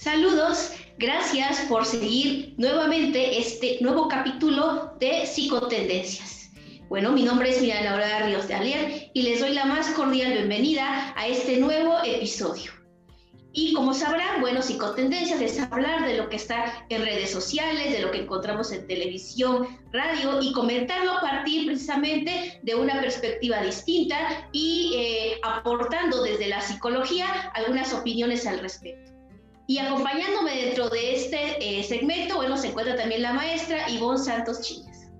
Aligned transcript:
Saludos, 0.00 0.70
gracias 0.96 1.62
por 1.68 1.84
seguir 1.84 2.54
nuevamente 2.56 3.40
este 3.40 3.78
nuevo 3.80 4.06
capítulo 4.06 4.94
de 5.00 5.26
Psicotendencias. 5.26 6.50
Bueno, 6.88 7.10
mi 7.10 7.24
nombre 7.24 7.50
es 7.50 7.60
Miriam 7.60 7.82
Laura 7.82 8.20
Ríos 8.20 8.46
de 8.46 8.54
Alier 8.54 9.10
y 9.12 9.22
les 9.22 9.40
doy 9.40 9.54
la 9.54 9.64
más 9.64 9.90
cordial 9.90 10.34
bienvenida 10.34 11.12
a 11.16 11.26
este 11.26 11.56
nuevo 11.56 11.96
episodio. 12.04 12.70
Y 13.52 13.72
como 13.72 13.92
sabrán, 13.92 14.40
bueno, 14.40 14.62
psicotendencias 14.62 15.40
es 15.40 15.58
hablar 15.58 16.06
de 16.06 16.16
lo 16.16 16.28
que 16.28 16.36
está 16.36 16.86
en 16.90 17.02
redes 17.02 17.32
sociales, 17.32 17.92
de 17.92 17.98
lo 17.98 18.12
que 18.12 18.18
encontramos 18.18 18.70
en 18.70 18.86
televisión, 18.86 19.66
radio 19.92 20.40
y 20.40 20.52
comentarlo 20.52 21.10
a 21.10 21.20
partir 21.20 21.66
precisamente 21.66 22.60
de 22.62 22.74
una 22.76 23.00
perspectiva 23.00 23.62
distinta 23.62 24.48
y 24.52 24.92
eh, 24.96 25.40
aportando 25.42 26.22
desde 26.22 26.46
la 26.46 26.60
psicología 26.60 27.50
algunas 27.54 27.92
opiniones 27.92 28.46
al 28.46 28.60
respecto. 28.60 29.17
Y 29.70 29.76
acompañándome 29.76 30.64
dentro 30.64 30.88
de 30.88 31.14
este 31.14 31.58
eh, 31.60 31.82
segmento, 31.82 32.36
bueno, 32.36 32.56
se 32.56 32.68
encuentra 32.68 32.96
también 32.96 33.20
la 33.20 33.34
maestra 33.34 33.86
Ivonne 33.90 34.16
Santos 34.16 34.62
Chiñas. 34.62 35.12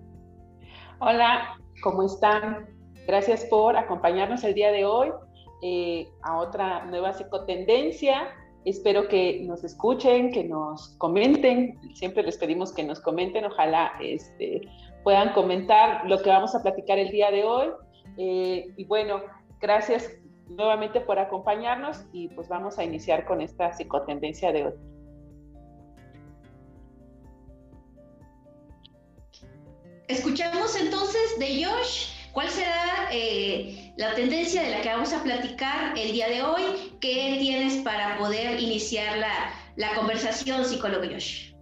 Hola, 1.00 1.60
¿cómo 1.82 2.02
están? 2.02 2.66
Gracias 3.06 3.44
por 3.44 3.76
acompañarnos 3.76 4.42
el 4.44 4.54
día 4.54 4.72
de 4.72 4.86
hoy 4.86 5.10
eh, 5.62 6.08
a 6.22 6.38
otra 6.38 6.86
nueva 6.86 7.12
psicotendencia. 7.12 8.28
Espero 8.64 9.06
que 9.08 9.42
nos 9.44 9.64
escuchen, 9.64 10.32
que 10.32 10.44
nos 10.44 10.96
comenten. 10.96 11.78
Siempre 11.92 12.22
les 12.22 12.38
pedimos 12.38 12.72
que 12.72 12.84
nos 12.84 13.00
comenten. 13.00 13.44
Ojalá 13.44 13.92
este, 14.00 14.62
puedan 15.04 15.34
comentar 15.34 16.08
lo 16.08 16.22
que 16.22 16.30
vamos 16.30 16.54
a 16.54 16.62
platicar 16.62 16.98
el 16.98 17.10
día 17.10 17.30
de 17.30 17.44
hoy. 17.44 17.68
Eh, 18.16 18.72
y 18.78 18.84
bueno, 18.86 19.20
gracias 19.60 20.10
nuevamente 20.48 21.00
por 21.00 21.18
acompañarnos 21.18 22.04
y 22.12 22.28
pues 22.28 22.48
vamos 22.48 22.78
a 22.78 22.84
iniciar 22.84 23.24
con 23.24 23.40
esta 23.40 23.72
psicotendencia 23.72 24.52
de 24.52 24.66
hoy. 24.66 24.74
Escuchamos 30.08 30.74
entonces 30.80 31.38
de 31.38 31.64
Josh 31.64 32.12
cuál 32.32 32.48
será 32.48 33.08
eh, 33.12 33.92
la 33.98 34.14
tendencia 34.14 34.62
de 34.62 34.70
la 34.70 34.80
que 34.80 34.88
vamos 34.88 35.12
a 35.12 35.22
platicar 35.22 35.98
el 35.98 36.12
día 36.12 36.28
de 36.28 36.42
hoy. 36.42 36.96
¿Qué 37.00 37.36
tienes 37.40 37.82
para 37.84 38.16
poder 38.16 38.58
iniciar 38.58 39.18
la, 39.18 39.50
la 39.76 39.94
conversación, 39.94 40.64
psicólogo 40.64 41.04
Josh? 41.04 41.52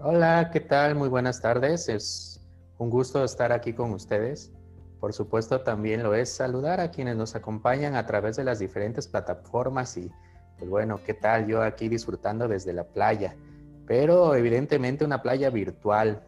Hola, 0.00 0.50
¿qué 0.52 0.60
tal? 0.60 0.96
Muy 0.96 1.08
buenas 1.08 1.40
tardes. 1.40 1.88
Es 1.88 2.40
un 2.78 2.90
gusto 2.90 3.22
estar 3.22 3.52
aquí 3.52 3.72
con 3.72 3.92
ustedes. 3.92 4.52
Por 5.00 5.12
supuesto, 5.12 5.60
también 5.60 6.02
lo 6.02 6.14
es 6.14 6.30
saludar 6.30 6.80
a 6.80 6.90
quienes 6.90 7.16
nos 7.16 7.36
acompañan 7.36 7.94
a 7.94 8.06
través 8.06 8.36
de 8.36 8.44
las 8.44 8.58
diferentes 8.58 9.06
plataformas 9.06 9.96
y, 9.96 10.10
pues 10.58 10.68
bueno, 10.68 11.00
¿qué 11.04 11.14
tal? 11.14 11.46
Yo 11.46 11.62
aquí 11.62 11.88
disfrutando 11.88 12.48
desde 12.48 12.72
la 12.72 12.84
playa, 12.84 13.36
pero 13.86 14.34
evidentemente 14.34 15.04
una 15.04 15.22
playa 15.22 15.50
virtual, 15.50 16.24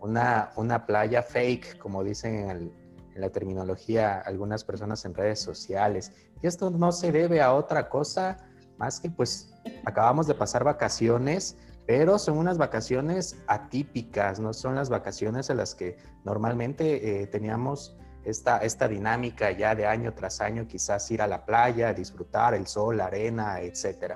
una, 0.00 0.50
una 0.56 0.84
playa 0.84 1.22
fake, 1.22 1.78
como 1.78 2.02
dicen 2.02 2.50
en, 2.50 2.88
la 3.14 3.30
terminología 3.30 4.20
algunas 4.20 4.62
personas 4.62 5.04
en 5.04 5.12
redes 5.12 5.40
sociales. 5.40 6.12
Y 6.40 6.46
esto 6.46 6.70
no 6.70 6.92
se 6.92 7.10
debe 7.10 7.40
a 7.40 7.52
otra 7.52 7.88
cosa 7.88 8.36
más 8.78 9.00
que 9.00 9.10
pues 9.10 9.52
acabamos 9.84 10.28
de 10.28 10.34
pasar 10.34 10.62
vacaciones 10.62 11.56
pero 11.88 12.18
son 12.18 12.36
unas 12.36 12.58
vacaciones 12.58 13.38
atípicas, 13.46 14.38
no 14.40 14.52
son 14.52 14.74
las 14.74 14.90
vacaciones 14.90 15.48
a 15.48 15.54
las 15.54 15.74
que 15.74 15.96
normalmente 16.22 17.22
eh, 17.22 17.26
teníamos 17.28 17.96
esta, 18.28 18.58
esta 18.58 18.88
dinámica 18.88 19.50
ya 19.52 19.74
de 19.74 19.86
año 19.86 20.14
tras 20.14 20.40
año, 20.40 20.66
quizás 20.66 21.10
ir 21.10 21.22
a 21.22 21.26
la 21.26 21.44
playa, 21.44 21.92
disfrutar 21.92 22.54
el 22.54 22.66
sol, 22.66 22.98
la 22.98 23.06
arena, 23.06 23.60
etc. 23.60 24.14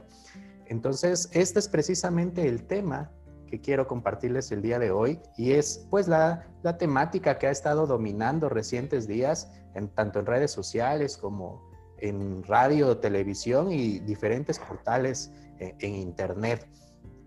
Entonces, 0.67 1.29
este 1.33 1.59
es 1.59 1.69
precisamente 1.69 2.47
el 2.47 2.65
tema 2.65 3.11
que 3.47 3.61
quiero 3.61 3.87
compartirles 3.87 4.51
el 4.53 4.63
día 4.63 4.79
de 4.79 4.91
hoy 4.91 5.21
y 5.37 5.53
es 5.53 5.87
pues 5.91 6.09
la, 6.09 6.47
la 6.63 6.79
temática 6.79 7.39
que 7.39 7.47
ha 7.47 7.51
estado 7.51 7.87
dominando 7.87 8.49
recientes 8.49 9.07
días, 9.07 9.51
en, 9.75 9.89
tanto 9.89 10.21
en 10.21 10.27
redes 10.27 10.51
sociales 10.51 11.17
como 11.17 11.71
en 11.99 12.43
radio, 12.45 12.99
televisión 12.99 13.71
y 13.71 14.01
diferentes 14.01 14.59
portales 14.59 15.31
eh, 15.59 15.75
en 15.81 15.95
internet. 15.95 16.67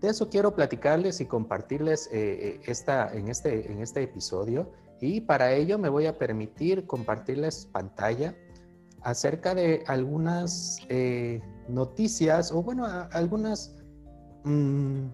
De 0.00 0.08
eso 0.08 0.28
quiero 0.28 0.54
platicarles 0.54 1.20
y 1.20 1.26
compartirles 1.26 2.08
eh, 2.08 2.12
eh, 2.12 2.60
esta, 2.66 3.12
en, 3.14 3.28
este, 3.28 3.72
en 3.72 3.80
este 3.80 4.02
episodio 4.02 4.70
y 5.00 5.20
para 5.20 5.52
ello 5.52 5.78
me 5.78 5.88
voy 5.88 6.06
a 6.06 6.18
permitir 6.18 6.86
compartirles 6.86 7.66
pantalla 7.66 8.34
acerca 9.02 9.54
de 9.54 9.84
algunas 9.86 10.78
eh, 10.88 11.40
noticias 11.68 12.50
o 12.50 12.62
bueno, 12.62 12.86
algunas 13.12 13.76
mm, 14.44 15.06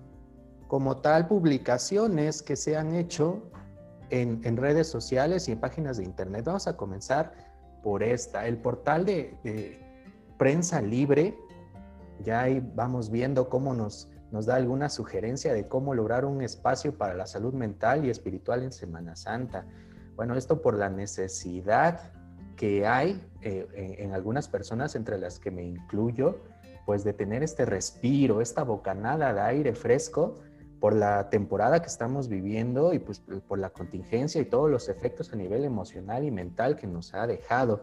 como 0.68 0.98
tal 0.98 1.26
publicaciones 1.26 2.42
que 2.42 2.56
se 2.56 2.76
han 2.76 2.94
hecho 2.94 3.42
en, 4.10 4.56
redes 4.56 4.88
sociales 4.88 5.48
y 5.48 5.52
en 5.52 5.60
páginas 5.60 5.96
de 5.96 6.04
internet. 6.04 6.44
Vamos 6.44 6.66
a 6.66 6.76
comenzar 6.76 7.32
por 7.82 8.02
esta, 8.02 8.46
el 8.46 8.58
portal 8.58 9.06
de 9.06 9.80
prensa 10.38 10.82
libre. 10.82 11.36
Ya 12.22 12.42
ahí 12.42 12.62
vamos 12.74 13.10
viendo 13.10 13.48
cómo 13.48 13.74
nos 13.74 14.11
nos 14.32 14.46
da 14.46 14.56
alguna 14.56 14.88
sugerencia 14.88 15.52
de 15.52 15.68
cómo 15.68 15.94
lograr 15.94 16.24
un 16.24 16.40
espacio 16.40 16.96
para 16.96 17.14
la 17.14 17.26
salud 17.26 17.52
mental 17.52 18.06
y 18.06 18.10
espiritual 18.10 18.62
en 18.62 18.72
Semana 18.72 19.14
Santa. 19.14 19.66
Bueno, 20.16 20.34
esto 20.34 20.62
por 20.62 20.76
la 20.76 20.88
necesidad 20.88 22.12
que 22.56 22.86
hay 22.86 23.22
eh, 23.42 23.96
en, 23.98 24.12
algunas 24.12 24.48
personas, 24.48 24.94
entre 24.96 25.18
las 25.18 25.38
que 25.38 25.50
me 25.50 25.62
incluyo, 25.62 26.40
pues 26.86 27.04
de 27.04 27.12
tener 27.12 27.42
este 27.42 27.66
respiro, 27.66 28.40
esta 28.40 28.62
bocanada 28.62 29.34
de 29.34 29.40
aire 29.42 29.74
fresco 29.74 30.38
por 30.80 30.94
la 30.94 31.28
temporada 31.28 31.80
que 31.82 31.88
estamos 31.88 32.28
viviendo 32.28 32.94
y 32.94 32.98
pues 32.98 33.22
por 33.46 33.58
la 33.58 33.70
contingencia 33.70 34.40
y 34.40 34.46
todos 34.46 34.70
los 34.70 34.88
efectos 34.88 35.32
a 35.32 35.36
nivel 35.36 35.64
emocional 35.64 36.24
y 36.24 36.30
mental 36.30 36.76
que 36.76 36.86
nos 36.86 37.12
ha 37.14 37.26
dejado. 37.26 37.82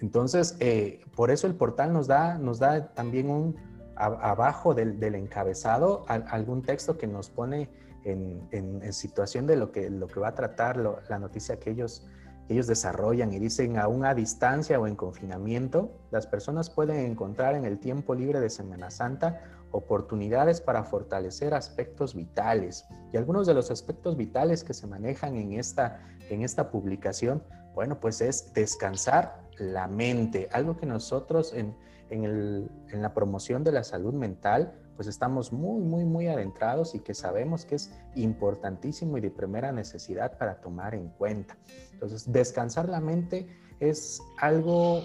Entonces, 0.00 0.56
eh, 0.60 1.00
por 1.16 1.30
eso 1.30 1.46
el 1.46 1.54
portal 1.54 1.92
nos 1.92 2.06
da, 2.06 2.36
nos 2.36 2.58
da 2.58 2.92
también 2.92 3.30
un, 3.30 3.56
abajo 3.96 4.74
del, 4.74 5.02
encabezado 5.14 6.04
algún 6.08 6.62
texto 6.62 6.98
que 6.98 7.06
nos 7.06 7.30
pone 7.30 7.68
en, 8.04 8.92
situación 8.92 9.46
de 9.46 9.56
lo 9.56 9.72
que, 9.72 9.90
lo 9.90 10.06
que 10.06 10.20
va 10.20 10.28
a 10.28 10.34
tratar 10.34 10.76
la 10.76 11.18
noticia 11.18 11.58
que 11.58 11.70
ellos, 11.70 12.06
ellos 12.48 12.66
desarrollan 12.66 13.32
y 13.32 13.38
dicen 13.38 13.78
aún 13.78 14.04
a 14.04 14.14
distancia 14.14 14.78
o 14.78 14.86
en 14.86 14.94
confinamiento, 14.94 15.90
las 16.10 16.26
personas 16.26 16.70
pueden 16.70 16.98
encontrar 17.10 17.54
en 17.54 17.64
el 17.64 17.78
tiempo 17.78 18.14
libre 18.14 18.40
de 18.40 18.50
Semana 18.50 18.90
Santa 18.90 19.40
oportunidades 19.72 20.60
para 20.60 20.84
fortalecer 20.84 21.54
aspectos 21.54 22.14
vitales. 22.14 22.86
Y 23.12 23.16
algunos 23.16 23.46
de 23.46 23.54
los 23.54 23.70
aspectos 23.70 24.16
vitales 24.16 24.62
que 24.62 24.74
se 24.74 24.86
manejan 24.86 25.36
en 25.36 25.52
esta, 25.54 26.00
en 26.30 26.42
esta 26.42 26.70
publicación, 26.70 27.42
bueno, 27.74 27.98
pues 28.00 28.20
es 28.20 28.52
descansar 28.54 29.42
la 29.58 29.88
mente, 29.88 30.48
algo 30.52 30.76
que 30.76 30.86
nosotros 30.86 31.52
en, 31.52 31.74
en, 32.10 32.70
la 32.92 33.14
promoción 33.14 33.64
de 33.64 33.72
la 33.72 33.84
salud 33.84 34.14
mental, 34.14 34.72
pues 34.96 35.08
estamos 35.08 35.52
muy, 35.52 35.80
muy, 35.80 36.04
muy 36.04 36.28
adentrados 36.28 36.94
y 36.94 37.00
que 37.00 37.14
sabemos 37.14 37.64
que 37.64 37.74
es 37.74 37.92
importantísimo 38.14 39.18
y 39.18 39.20
de 39.20 39.30
primera 39.30 39.72
necesidad 39.72 40.38
para 40.38 40.60
tomar 40.60 40.94
en 40.94 41.08
cuenta. 41.08 41.56
Entonces, 41.92 42.30
descansar 42.32 42.88
la 42.88 43.00
mente 43.00 43.46
es 43.80 44.20
algo, 44.38 45.00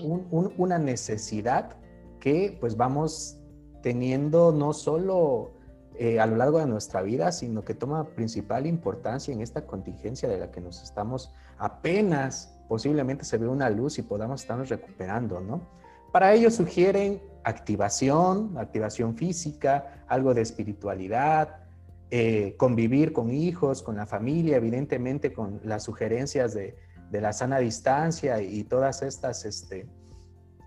una 0.58 0.78
necesidad 0.78 1.76
que 2.20 2.58
pues 2.60 2.78
vamos 2.78 3.38
teniendo 3.82 4.52
no 4.52 4.74
solo 4.74 5.52
eh, 6.00 6.20
a 6.20 6.26
lo 6.26 6.38
largo 6.38 6.60
de 6.60 6.68
nuestra 6.68 7.02
vida, 7.02 7.32
sino 7.32 7.66
que 7.66 7.74
toma 7.74 8.16
principal 8.16 8.66
importancia 8.66 9.34
en 9.34 9.42
esta 9.42 9.66
contingencia 9.66 10.30
de 10.30 10.38
la 10.38 10.52
que 10.52 10.62
nos 10.62 10.82
estamos 10.82 11.34
apenas, 11.58 12.58
posiblemente 12.70 13.26
se 13.26 13.38
ve 13.38 13.48
una 13.48 13.70
luz 13.70 14.00
y 14.00 14.02
podamos 14.02 14.42
estarnos 14.42 14.70
recuperando, 14.70 15.42
¿no? 15.42 15.81
Para 16.12 16.34
ello 16.34 16.52
sugieren 16.52 17.22
activación, 17.44 18.58
activación 18.58 19.16
física, 19.16 20.04
algo 20.08 20.34
de 20.34 20.42
espiritualidad, 20.42 21.62
eh, 22.10 22.56
convivir 22.58 23.14
con 23.14 23.32
hijos, 23.32 23.82
con 23.82 23.96
la 23.96 24.06
familia, 24.06 24.58
evidentemente 24.58 25.32
con 25.32 25.62
las 25.64 25.84
sugerencias 25.84 26.54
de, 26.54 26.76
la 27.12 27.34
sana 27.34 27.60
distancia 27.60 28.42
y 28.42 28.64
todas 28.64 29.02
estas 29.02 29.46
este, 29.46 29.86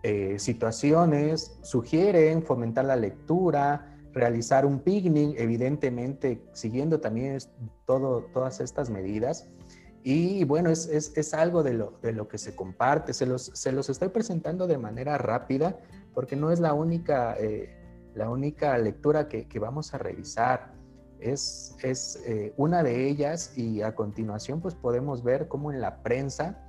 eh, 0.02 0.38
situaciones. 0.38 1.58
Sugieren 1.62 2.42
fomentar 2.42 2.86
la 2.86 2.96
lectura, 2.96 3.94
realizar 4.12 4.64
un 4.64 4.80
picnic, 4.80 5.38
evidentemente 5.38 6.42
siguiendo 6.52 7.00
también 7.00 7.38
todas 7.86 8.60
estas 8.60 8.88
medidas. 8.88 9.46
Y 10.06 10.44
bueno, 10.44 10.68
es, 10.68 10.86
es, 10.86 11.32
algo 11.32 11.62
de 11.62 11.72
lo, 11.72 11.98
de 12.02 12.12
lo, 12.12 12.28
que 12.28 12.36
se 12.36 12.54
comparte. 12.54 13.14
Se 13.14 13.24
los, 13.24 13.50
se 13.54 13.72
los, 13.72 13.88
estoy 13.88 14.08
presentando 14.08 14.66
de 14.66 14.76
manera 14.76 15.16
rápida 15.16 15.78
porque 16.12 16.36
no 16.36 16.50
es 16.50 16.60
la 16.60 16.74
única, 16.74 17.34
eh, 17.38 17.74
la 18.14 18.28
única 18.28 18.76
lectura 18.76 19.28
que, 19.28 19.48
que, 19.48 19.58
vamos 19.58 19.94
a 19.94 19.98
revisar. 19.98 20.74
Es, 21.20 21.74
es 21.82 22.22
eh, 22.26 22.52
una 22.58 22.82
de 22.82 23.08
ellas 23.08 23.56
y 23.56 23.80
a 23.80 23.94
continuación 23.94 24.60
pues 24.60 24.74
podemos 24.74 25.24
ver 25.24 25.48
cómo 25.48 25.72
en 25.72 25.80
la 25.80 26.02
prensa 26.02 26.60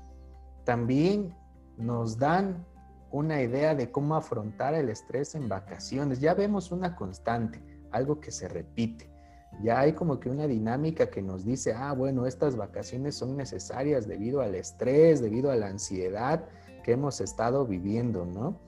también 0.64 1.36
nos 1.76 2.18
dan 2.18 2.66
una 3.12 3.42
idea 3.42 3.76
de 3.76 3.92
cómo 3.92 4.16
afrontar 4.16 4.76
el 4.76 4.88
estrés 4.88 5.36
en 5.36 5.50
vacaciones. 5.50 6.22
Ya 6.22 6.36
vemos 6.36 6.72
una 6.72 6.96
constante, 6.96 7.62
algo 7.92 8.22
que 8.22 8.32
se 8.32 8.48
repite. 8.48 9.15
Ya 9.64 9.80
hay 9.80 9.94
como 9.94 10.20
que 10.20 10.30
una 10.30 10.48
dinámica 10.48 11.10
que 11.10 11.22
nos 11.22 11.46
dice, 11.46 11.74
ah, 11.74 11.94
bueno, 11.94 12.26
estas 12.26 12.56
vacaciones 12.56 13.16
son 13.16 13.38
necesarias 13.38 14.08
debido 14.08 14.42
al 14.42 14.56
estrés, 14.56 15.22
debido 15.22 15.52
a 15.52 15.56
la 15.56 15.68
ansiedad 15.68 16.46
que 16.84 16.92
hemos 16.92 17.22
estado 17.22 17.66
viviendo, 17.66 18.26
¿no? 18.26 18.60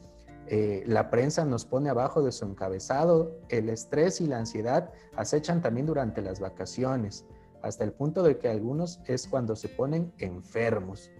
Eh, 0.49 0.83
la 0.87 1.09
prensa 1.09 1.43
nos 1.43 1.65
pone 1.65 1.89
abajo 1.89 2.23
de 2.23 2.31
su 2.31 2.45
encabezado, 2.45 3.37
el 3.49 3.67
estrés 3.67 4.21
y 4.21 4.27
la 4.27 4.37
ansiedad 4.37 4.91
acechan 5.15 5.61
también 5.61 5.85
durante 5.85 6.21
las 6.21 6.39
vacaciones, 6.39 7.25
hasta 7.61 7.83
el 7.83 7.91
punto 7.91 8.23
de 8.23 8.37
que 8.37 8.47
algunos 8.47 9.01
es 9.05 9.27
cuando 9.27 9.57
se 9.57 9.67
ponen 9.67 10.13
enfermos. 10.19 11.11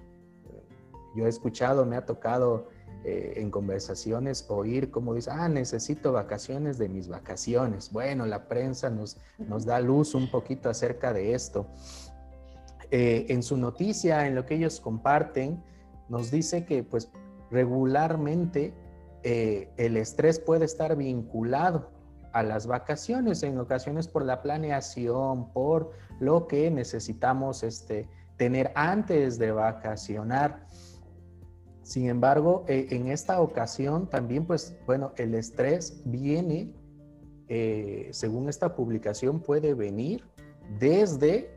Yo 1.15 1.25
he 1.25 1.29
escuchado, 1.29 1.85
me 1.85 1.97
ha 1.97 2.05
tocado 2.05 2.69
eh, 3.09 3.36
en 3.38 3.51
conversaciones 3.51 4.45
oír 4.50 4.92
cómo 4.92 5.13
dice, 5.13 5.31
ah, 5.31 5.48
necesito 5.48 6.12
vacaciones 6.12 6.77
de 6.77 6.89
mis 6.89 7.07
vacaciones. 7.07 7.89
Bueno, 7.94 8.25
la 8.25 8.50
prensa 8.50 8.89
nos, 8.89 9.15
nos 9.38 9.63
da 9.63 9.80
luz 9.80 10.13
un 10.13 10.30
poquito 10.30 10.69
acerca 10.69 11.13
de 11.13 11.33
esto. 11.33 11.68
Eh, 12.92 13.27
en 13.30 13.44
su 13.44 13.56
noticia, 13.56 14.27
en 14.27 14.36
lo 14.36 14.45
que 14.45 14.56
ellos 14.56 14.81
comparten, 14.81 15.63
nos 16.09 16.31
dice 16.31 16.65
que 16.65 16.83
pues 16.83 17.09
regularmente 17.50 18.74
eh, 19.24 19.69
el 19.77 19.95
estrés 19.95 20.38
puede 20.38 20.65
estar 20.65 20.98
vinculado 20.98 21.89
a 22.33 22.44
las 22.44 22.68
vacaciones, 22.68 23.42
en 23.42 23.57
ocasiones 23.57 24.09
por 24.09 24.25
la 24.25 24.42
planeación, 24.42 25.54
por 25.54 25.94
lo 26.19 26.45
que 26.45 26.69
necesitamos 26.69 27.63
este, 27.63 28.09
tener 28.36 28.74
antes 28.75 29.39
de 29.39 29.54
vacacionar. 29.54 30.68
Sin 31.87 32.09
embargo, 32.09 32.65
eh, 32.67 32.87
en 32.89 33.07
esta 33.07 33.39
ocasión 33.39 34.09
también, 34.09 34.45
pues, 34.45 34.75
bueno, 34.85 35.13
el 35.15 35.33
estrés 35.33 36.01
viene, 36.03 36.73
eh, 37.47 38.09
según 38.11 38.49
esta 38.49 38.75
publicación, 38.75 39.39
puede 39.39 39.73
venir 39.73 40.25
desde 40.81 41.49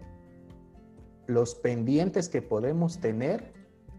los 1.26 1.56
pendientes 1.56 2.28
que 2.28 2.42
podemos 2.42 3.00
tener 3.00 3.52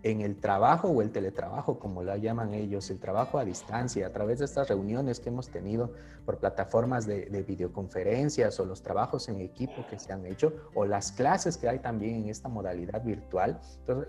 en 0.04 0.22
el 0.22 0.40
trabajo 0.40 0.88
o 0.90 1.02
el 1.02 1.12
teletrabajo, 1.12 1.78
como 1.78 2.04
lo 2.04 2.16
llaman 2.16 2.54
ellos, 2.54 2.90
el 2.90 3.00
trabajo 3.00 3.38
a 3.38 3.46
distancia, 3.46 4.08
a 4.08 4.12
través 4.12 4.40
de 4.40 4.46
estas 4.46 4.68
reuniones 4.68 5.20
que 5.20 5.30
hemos 5.30 5.50
tenido 5.50 5.94
por 6.26 6.40
plataformas 6.40 7.06
de, 7.06 7.46
videoconferencias 7.48 8.60
o 8.60 8.66
los 8.66 8.82
trabajos 8.82 9.30
en 9.30 9.42
equipo 9.42 9.86
que 9.90 10.00
se 10.00 10.14
han 10.14 10.26
hecho 10.26 10.54
o 10.74 10.86
las 10.86 11.12
clases 11.12 11.58
que 11.58 11.68
hay 11.68 11.80
también 11.80 12.16
en 12.16 12.30
esta 12.30 12.50
modalidad 12.50 13.04
virtual. 13.04 13.60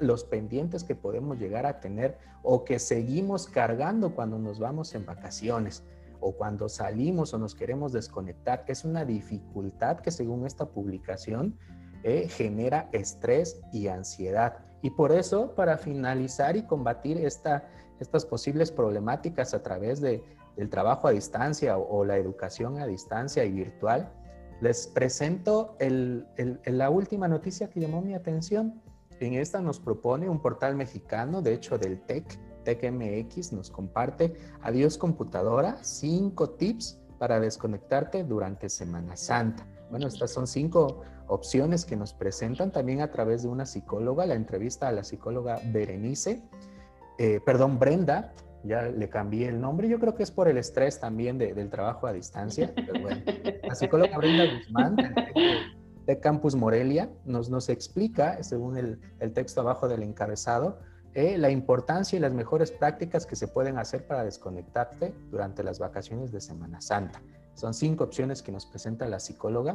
Los 0.00 0.25
pendientes 0.25 0.85
que 0.85 0.94
podemos 0.94 1.39
llegar 1.39 1.67
a 1.67 1.81
tener 1.81 2.19
o 2.43 2.65
que 2.65 2.79
seguimos 2.79 3.47
cargando 3.47 4.15
cuando 4.15 4.39
nos 4.39 4.59
vamos 4.59 4.94
en 4.94 5.05
vacaciones 5.05 5.83
o 6.21 6.33
cuando 6.33 6.69
salimos 6.69 7.35
o 7.35 7.39
nos 7.39 7.55
queremos 7.55 7.93
desconectar, 7.93 8.65
es 8.69 8.85
una 8.85 9.05
dificultad 9.05 9.99
que 9.99 10.12
según 10.12 10.47
esta 10.47 10.67
publicación 10.67 11.59
eh, 12.05 12.29
genera 12.29 12.89
estrés 12.93 13.61
y 13.73 13.89
ansiedad. 13.89 14.71
Y 14.82 14.90
por 14.90 15.12
eso, 15.12 15.55
para 15.55 15.79
finalizar 15.79 16.56
y 16.56 16.62
combatir 16.62 17.19
esta, 17.19 17.69
estas 18.00 18.26
posibles 18.26 18.73
problemáticas 18.73 19.55
a 19.55 19.62
través 19.62 20.00
de, 20.00 20.23
del 20.56 20.69
trabajo 20.69 21.08
a 21.08 21.12
distancia 21.12 21.79
o, 21.79 22.05
la 22.05 22.17
educación 22.17 22.79
a 22.79 22.87
distancia 22.87 23.44
y 23.44 23.52
virtual, 23.52 24.12
les 24.61 24.88
presento 24.88 25.76
el, 25.79 26.26
la 26.64 26.90
última 26.90 27.29
noticia 27.29 27.70
que 27.70 27.81
llamó 27.81 28.02
mi 28.02 28.14
atención. 28.14 28.82
En 29.20 29.34
esta 29.34 29.61
nos 29.61 29.79
propone 29.79 30.29
un 30.29 30.40
portal 30.40 30.75
mexicano, 30.75 31.43
de 31.43 31.55
hecho 31.55 31.79
del 31.79 32.00
TEC, 32.02 32.38
TECMX, 32.64 33.52
nos 33.52 33.70
comparte 33.70 34.34
Adiós 34.62 34.99
Computadora, 34.99 35.79
cinco 35.82 36.50
tips 36.50 36.99
para 37.19 37.38
desconectarte 37.38 38.25
durante 38.25 38.69
Semana 38.69 39.17
Santa. 39.17 39.67
Bueno, 39.90 40.08
estas 40.08 40.32
son 40.32 40.46
cinco 40.46 41.02
opciones 41.26 41.84
que 41.84 41.96
nos 41.96 42.12
presentan 42.12 42.70
también 42.70 43.00
a 43.00 43.10
través 43.10 43.42
de 43.42 43.48
una 43.48 43.66
psicóloga, 43.66 44.26
la 44.26 44.34
entrevista 44.34 44.88
a 44.88 44.92
la 44.92 45.04
psicóloga 45.04 45.60
Berenice, 45.72 46.42
eh, 47.19 47.40
perdón, 47.44 47.78
Brenda, 47.78 48.32
ya 48.64 48.82
le 48.82 49.08
cambié 49.08 49.48
el 49.48 49.60
nombre, 49.60 49.88
yo 49.88 49.98
creo 49.98 50.14
que 50.14 50.22
es 50.22 50.30
por 50.30 50.48
el 50.48 50.56
estrés 50.56 51.00
también 51.00 51.38
del 51.38 51.69
trabajo 51.70 52.06
a 52.06 52.12
distancia, 52.12 52.72
pero 52.74 53.00
bueno, 53.00 53.22
la 53.62 53.74
psicóloga 53.74 54.16
Brenda 54.16 54.44
Guzmán 54.54 54.96
de, 56.06 56.20
Campus 56.20 56.54
Morelia 56.54 57.10
nos, 57.24 57.50
nos 57.50 57.69
explica, 57.69 58.42
según 58.42 58.76
el, 58.76 59.00
el 59.20 59.32
texto 59.32 59.60
abajo 59.60 59.88
del 59.88 60.02
encabezado, 60.02 60.78
eh, 61.14 61.36
la 61.36 61.50
importancia 61.50 62.16
y 62.16 62.20
las 62.20 62.32
mejores 62.32 62.70
prácticas 62.70 63.26
que 63.26 63.36
se 63.36 63.46
pueden 63.46 63.78
hacer 63.78 64.06
para 64.06 64.24
desconectarte 64.24 65.12
durante 65.30 65.62
las 65.62 65.78
vacaciones 65.78 66.32
de 66.32 66.40
Semana 66.40 66.80
Santa. 66.80 67.20
Son 67.54 67.74
cinco 67.74 68.04
opciones 68.04 68.42
que 68.42 68.50
nos 68.50 68.64
presenta 68.64 69.06
la 69.06 69.20
psicóloga 69.20 69.74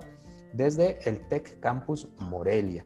desde 0.54 1.00
el 1.08 1.28
Tech 1.28 1.60
Campus 1.60 2.08
Morelia. 2.20 2.86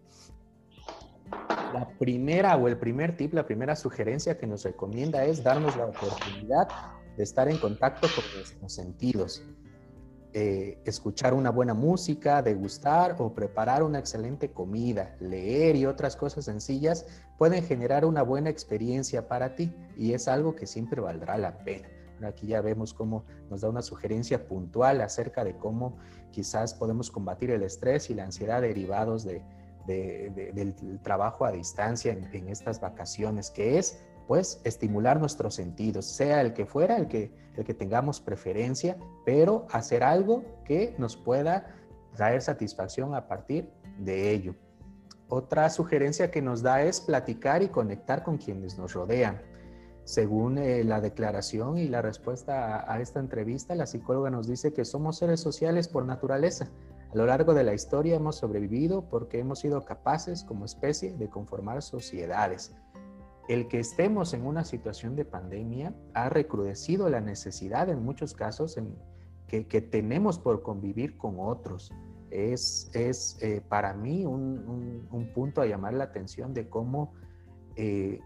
La 1.73 1.87
primera 1.97 2.57
o 2.57 2.67
el 2.67 2.77
primer 2.77 3.15
tip, 3.15 3.33
la 3.33 3.45
primera 3.45 3.75
sugerencia 3.75 4.37
que 4.37 4.47
nos 4.47 4.63
recomienda 4.63 5.23
es 5.23 5.43
darnos 5.43 5.77
la 5.77 5.85
oportunidad 5.85 6.67
de 7.15 7.23
estar 7.23 7.47
en 7.49 7.57
contacto 7.57 8.07
con 8.13 8.23
nuestros 8.35 8.73
sentidos. 8.73 9.43
Eh, 10.33 10.77
escuchar 10.85 11.33
una 11.33 11.49
buena 11.49 11.73
música, 11.73 12.41
degustar 12.41 13.17
o 13.19 13.33
preparar 13.33 13.83
una 13.83 13.99
excelente 13.99 14.51
comida, 14.51 15.15
leer 15.19 15.75
y 15.75 15.85
otras 15.85 16.15
cosas 16.15 16.45
sencillas 16.45 17.05
pueden 17.37 17.63
generar 17.65 18.05
una 18.05 18.21
buena 18.21 18.49
experiencia 18.49 19.27
para 19.27 19.55
ti 19.55 19.73
y 19.97 20.13
es 20.13 20.29
algo 20.29 20.55
que 20.55 20.67
siempre 20.67 21.01
valdrá 21.01 21.37
la 21.37 21.57
pena. 21.65 21.89
Aquí 22.25 22.47
ya 22.47 22.61
vemos 22.61 22.93
cómo 22.93 23.25
nos 23.49 23.61
da 23.61 23.69
una 23.69 23.81
sugerencia 23.81 24.47
puntual 24.47 25.01
acerca 25.01 25.43
de 25.43 25.57
cómo 25.57 25.97
quizás 26.31 26.73
podemos 26.73 27.11
combatir 27.11 27.51
el 27.51 27.63
estrés 27.63 28.09
y 28.09 28.13
la 28.13 28.23
ansiedad 28.23 28.61
derivados 28.61 29.23
de, 29.23 29.43
del 29.85 30.99
trabajo 31.01 31.45
a 31.45 31.51
distancia 31.51 32.11
en, 32.11 32.49
estas 32.49 32.79
vacaciones, 32.79 33.49
que 33.49 33.77
es 33.77 34.03
pues 34.27 34.61
estimular 34.63 35.19
nuestros 35.19 35.55
sentidos, 35.55 36.05
sea 36.05 36.41
el 36.41 36.53
que 36.53 36.65
fuera, 36.65 36.97
el 36.97 37.07
que, 37.07 37.31
el 37.57 37.65
que 37.65 37.73
tengamos 37.73 38.21
preferencia, 38.21 38.97
pero 39.25 39.67
hacer 39.71 40.03
algo 40.03 40.43
que 40.63 40.95
nos 40.97 41.17
pueda 41.17 41.75
traer 42.15 42.41
satisfacción 42.41 43.13
a 43.13 43.27
partir 43.27 43.69
de 43.99 44.31
ello. 44.31 44.55
Otra 45.27 45.69
sugerencia 45.69 46.31
que 46.31 46.41
nos 46.41 46.61
da 46.61 46.81
es 46.83 47.01
platicar 47.01 47.61
y 47.63 47.69
conectar 47.69 48.23
con 48.23 48.37
quienes 48.37 48.77
nos 48.77 48.93
rodean. 48.93 49.41
Según 50.11 50.57
eh, 50.57 50.83
la 50.83 50.99
declaración 50.99 51.77
y 51.77 51.87
la 51.87 52.01
respuesta 52.01 52.83
a, 52.91 52.99
esta 52.99 53.21
entrevista, 53.21 53.75
la 53.75 53.85
psicóloga 53.85 54.29
nos 54.29 54.45
dice 54.45 54.73
que 54.73 54.83
somos 54.83 55.17
seres 55.17 55.39
sociales 55.39 55.87
por 55.87 56.05
naturaleza. 56.05 56.69
A 57.13 57.15
lo 57.15 57.25
largo 57.25 57.53
de 57.53 57.63
la 57.63 57.73
historia 57.73 58.17
hemos 58.17 58.35
sobrevivido 58.35 59.07
porque 59.07 59.39
hemos 59.39 59.59
sido 59.59 59.85
capaces 59.85 60.43
como 60.43 60.65
especie 60.65 61.13
de 61.13 61.29
conformar 61.29 61.81
sociedades. 61.81 62.75
El 63.47 63.69
que 63.69 63.79
estemos 63.79 64.33
en 64.33 64.45
una 64.45 64.65
situación 64.65 65.15
de 65.15 65.23
pandemia 65.23 65.95
ha 66.13 66.27
recrudecido 66.27 67.07
la 67.07 67.21
necesidad 67.21 67.87
en 67.87 68.03
muchos 68.03 68.33
casos 68.33 68.75
en 68.75 68.93
que, 69.47 69.63
tenemos 69.79 70.37
por 70.39 70.61
convivir 70.61 71.17
con 71.17 71.37
otros. 71.39 71.89
Es, 72.31 72.91
es 72.93 73.37
eh, 73.41 73.61
para 73.65 73.93
mí 73.93 74.25
un, 74.25 75.07
punto 75.33 75.61
a 75.61 75.65
llamar 75.67 75.93
la 75.93 76.03
atención 76.03 76.53
de 76.53 76.67
cómo 76.67 77.13
eh, 77.77 78.19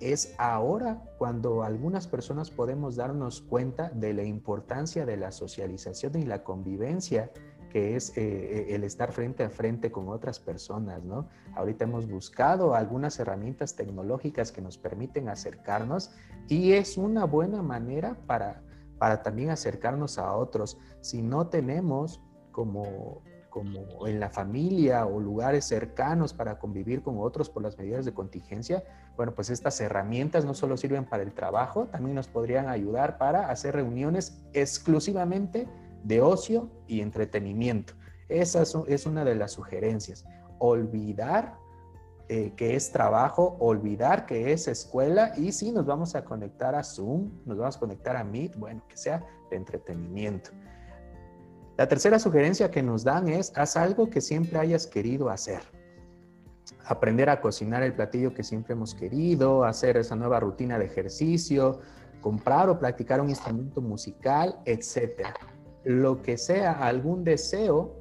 es 0.00 0.34
ahora 0.38 1.02
cuando 1.18 1.62
algunas 1.62 2.06
personas 2.06 2.50
podemos 2.50 2.96
darnos 2.96 3.40
cuenta 3.40 3.90
de 3.90 4.14
la 4.14 4.24
importancia 4.24 5.06
de 5.06 5.16
la 5.16 5.32
socialización 5.32 6.16
y 6.16 6.24
la 6.24 6.44
convivencia 6.44 7.30
que 7.68 7.96
es 7.96 8.16
eh, 8.16 8.22
eh, 8.22 8.74
el 8.74 8.84
estar 8.84 9.12
frente 9.12 9.44
a 9.44 9.50
frente 9.50 9.92
con 9.92 10.08
otras 10.08 10.40
personas, 10.40 11.04
¿no? 11.04 11.28
Ahorita 11.54 11.84
hemos 11.84 12.08
buscado 12.08 12.74
algunas 12.74 13.18
herramientas 13.20 13.76
tecnológicas 13.76 14.52
que 14.52 14.62
nos 14.62 14.78
permiten 14.78 15.28
acercarnos 15.28 16.10
y 16.48 16.72
es 16.72 16.96
una 16.96 17.24
buena 17.24 17.62
manera 17.62 18.16
para, 18.26 18.62
para 18.98 19.22
también 19.22 19.50
acercarnos 19.50 20.18
a 20.18 20.34
otros. 20.34 20.78
Si 21.00 21.20
no 21.20 21.48
tenemos 21.48 22.22
como 22.52 23.22
como 23.48 24.06
en 24.06 24.20
la 24.20 24.30
familia 24.30 25.06
o 25.06 25.20
lugares 25.20 25.64
cercanos 25.64 26.32
para 26.32 26.58
convivir 26.58 27.02
con 27.02 27.18
otros 27.18 27.48
por 27.50 27.62
las 27.62 27.78
medidas 27.78 28.04
de 28.04 28.12
contingencia, 28.12 28.84
bueno, 29.16 29.34
pues 29.34 29.50
estas 29.50 29.80
herramientas 29.80 30.44
no 30.44 30.54
solo 30.54 30.76
sirven 30.76 31.04
para 31.04 31.22
el 31.22 31.32
trabajo, 31.32 31.86
también 31.86 32.14
nos 32.14 32.28
podrían 32.28 32.68
ayudar 32.68 33.18
para 33.18 33.50
hacer 33.50 33.74
reuniones 33.74 34.44
exclusivamente 34.52 35.66
de 36.04 36.20
ocio 36.20 36.70
y 36.86 37.00
entretenimiento. 37.00 37.94
Esa 38.28 38.62
es 38.62 39.06
una 39.06 39.24
de 39.24 39.34
las 39.34 39.52
sugerencias. 39.52 40.24
Olvidar 40.58 41.56
eh, 42.30 42.52
que 42.56 42.76
es 42.76 42.92
trabajo, 42.92 43.56
olvidar 43.58 44.26
que 44.26 44.52
es 44.52 44.68
escuela 44.68 45.32
y 45.38 45.52
si 45.52 45.72
nos 45.72 45.86
vamos 45.86 46.14
a 46.14 46.26
conectar 46.26 46.74
a 46.74 46.84
Zoom, 46.84 47.30
nos 47.46 47.56
vamos 47.56 47.76
a 47.78 47.80
conectar 47.80 48.16
a 48.16 48.24
Meet, 48.24 48.54
bueno, 48.56 48.82
que 48.86 48.98
sea 48.98 49.24
de 49.48 49.56
entretenimiento. 49.56 50.50
La 51.78 51.86
tercera 51.86 52.18
sugerencia 52.18 52.72
que 52.72 52.82
nos 52.82 53.04
dan 53.04 53.28
es, 53.28 53.52
haz 53.54 53.76
algo 53.76 54.10
que 54.10 54.20
siempre 54.20 54.58
hayas 54.58 54.84
querido 54.84 55.30
hacer. 55.30 55.60
Aprender 56.84 57.30
a 57.30 57.40
cocinar 57.40 57.84
el 57.84 57.94
platillo 57.94 58.34
que 58.34 58.42
siempre 58.42 58.72
hemos 58.72 58.96
querido, 58.96 59.62
hacer 59.62 59.96
esa 59.96 60.16
nueva 60.16 60.40
rutina 60.40 60.76
de 60.76 60.86
ejercicio, 60.86 61.78
comprar 62.20 62.68
o 62.68 62.80
practicar 62.80 63.20
un 63.20 63.28
instrumento 63.28 63.80
musical, 63.80 64.58
etc. 64.64 65.28
Lo 65.84 66.20
que 66.20 66.36
sea, 66.36 66.72
algún 66.72 67.22
deseo 67.22 67.94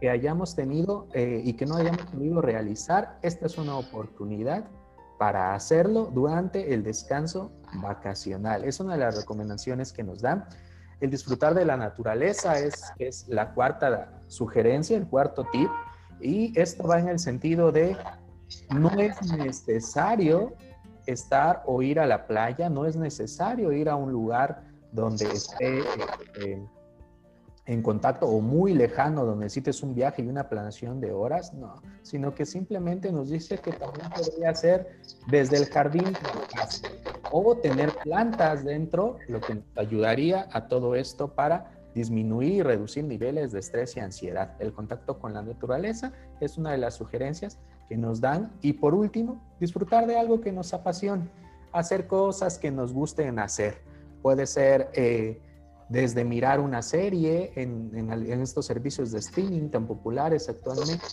que 0.00 0.08
hayamos 0.08 0.56
tenido 0.56 1.06
eh, 1.12 1.42
y 1.44 1.52
que 1.52 1.66
no 1.66 1.76
hayamos 1.76 2.06
podido 2.06 2.40
realizar, 2.40 3.18
esta 3.20 3.44
es 3.44 3.58
una 3.58 3.76
oportunidad 3.76 4.64
para 5.18 5.54
hacerlo 5.54 6.10
durante 6.14 6.72
el 6.72 6.82
descanso 6.82 7.52
vacacional. 7.74 8.64
Es 8.64 8.80
una 8.80 8.94
de 8.94 9.00
las 9.00 9.18
recomendaciones 9.18 9.92
que 9.92 10.02
nos 10.02 10.22
dan. 10.22 10.46
El 11.02 11.10
disfrutar 11.10 11.52
de 11.52 11.64
la 11.64 11.76
naturaleza 11.76 12.60
es, 12.60 13.26
la 13.26 13.52
cuarta 13.54 14.12
sugerencia, 14.28 14.96
el 14.96 15.08
cuarto 15.08 15.44
tip. 15.50 15.68
Y 16.20 16.56
esto 16.58 16.86
va 16.86 17.00
en 17.00 17.08
el 17.08 17.18
sentido 17.18 17.72
de 17.72 17.96
no 18.70 18.88
es 18.90 19.20
necesario 19.32 20.52
estar 21.06 21.64
o 21.66 21.82
ir 21.82 21.98
a 21.98 22.06
la 22.06 22.28
playa, 22.28 22.70
no 22.70 22.86
es 22.86 22.94
necesario 22.94 23.72
ir 23.72 23.88
a 23.88 23.96
un 23.96 24.12
lugar 24.12 24.62
donde 24.92 25.24
esté 25.24 25.80
eh, 25.80 25.84
eh, 26.40 26.64
en 27.66 27.82
contacto 27.82 28.26
o 28.26 28.40
muy 28.40 28.72
lejano, 28.72 29.24
donde 29.24 29.46
necesites 29.46 29.82
un 29.82 29.96
viaje 29.96 30.22
y 30.22 30.28
una 30.28 30.48
planeación 30.48 31.00
de 31.00 31.10
horas, 31.10 31.52
no, 31.52 31.82
sino 32.02 32.32
que 32.32 32.46
simplemente 32.46 33.10
nos 33.10 33.28
dice 33.28 33.58
que 33.58 33.72
también 33.72 34.08
podría 34.10 34.54
ser 34.54 35.00
desde 35.26 35.56
el 35.56 35.66
jardín 35.66 36.16
o 37.32 37.56
tener 37.56 37.92
plantas 38.02 38.64
dentro, 38.64 39.16
lo 39.28 39.40
que 39.40 39.62
ayudaría 39.76 40.48
a 40.52 40.68
todo 40.68 40.94
esto 40.94 41.34
para 41.34 41.72
disminuir 41.94 42.52
y 42.52 42.62
reducir 42.62 43.04
niveles 43.04 43.52
de 43.52 43.60
estrés 43.60 43.96
y 43.96 44.00
ansiedad. 44.00 44.54
El 44.58 44.72
contacto 44.72 45.18
con 45.18 45.34
la 45.34 45.42
naturaleza 45.42 46.12
es 46.40 46.58
una 46.58 46.72
de 46.72 46.78
las 46.78 46.94
sugerencias 46.94 47.58
que 47.88 47.96
nos 47.96 48.20
dan. 48.20 48.52
Y 48.60 48.74
por 48.74 48.94
último, 48.94 49.42
disfrutar 49.58 50.06
de 50.06 50.18
algo 50.18 50.40
que 50.40 50.52
nos 50.52 50.72
apasione, 50.72 51.28
hacer 51.72 52.06
cosas 52.06 52.58
que 52.58 52.70
nos 52.70 52.92
gusten 52.92 53.38
hacer. 53.38 53.78
Puede 54.22 54.46
ser... 54.46 54.90
Eh, 54.94 55.40
desde 55.88 56.24
mirar 56.24 56.58
una 56.58 56.80
serie 56.80 57.52
en, 57.54 57.90
en, 57.94 58.40
estos 58.40 58.64
servicios 58.64 59.12
de 59.12 59.18
streaming 59.18 59.68
tan 59.68 59.86
populares 59.86 60.48
actualmente, 60.48 61.04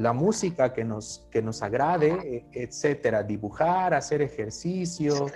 la 0.00 0.12
música 0.14 0.72
que 0.72 0.84
nos, 0.84 1.28
que 1.30 1.42
nos 1.42 1.62
agrade, 1.62 2.46
e, 2.52 2.62
etcétera, 2.62 3.22
dibujar, 3.22 3.92
hacer 3.92 4.22
ejercicio, 4.22 5.26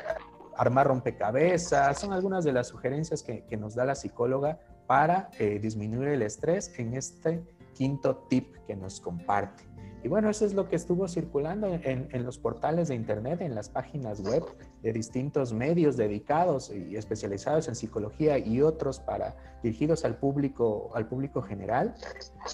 armar 0.57 0.87
rompecabezas, 0.87 1.99
son 1.99 2.13
algunas 2.13 2.45
de 2.45 2.53
las 2.53 2.69
sugerencias 2.69 3.23
que, 3.23 3.45
que 3.45 3.57
nos 3.57 3.75
da 3.75 3.85
la 3.85 3.95
psicóloga 3.95 4.59
para 4.87 5.29
eh, 5.39 5.59
disminuir 5.61 6.09
el 6.09 6.23
estrés 6.23 6.79
en 6.79 6.95
este 6.95 7.43
quinto 7.75 8.27
tip 8.29 8.57
que 8.67 8.75
nos 8.75 9.01
comparte. 9.01 9.74
Y 10.05 10.09
bueno, 10.09 10.29
eso 10.29 10.45
es 10.45 10.53
lo 10.53 10.69
que 10.69 10.77
estuvo 10.77 11.09
circulando 11.09 11.67
en, 11.83 12.25
los 12.25 12.37
portales 12.37 12.89
de 12.89 12.95
Internet, 12.95 13.41
en 13.41 13.55
las 13.55 13.71
páginas 13.71 14.21
web 14.21 14.45
de 14.83 14.93
distintos 14.93 15.55
medios 15.55 15.97
dedicados 15.97 16.71
y 16.71 16.95
especializados 16.95 17.69
en 17.69 17.75
psicología 17.75 18.37
y 18.37 18.61
otros 18.61 19.01
para 19.01 19.35
dirigidos 19.63 20.05
al 20.05 20.19
público, 20.19 20.91
al 20.95 21.09
público 21.09 21.41
general. 21.41 21.95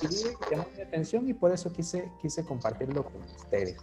Y 0.01 0.07
llamó 0.49 0.65
mi 0.77 0.81
atención 0.81 1.29
y 1.29 1.35
por 1.35 1.51
eso 1.51 1.73
quise, 1.73 2.09
quise 2.23 2.45
compartirlo 2.45 3.05
con 3.05 3.21
ustedes. 3.23 3.79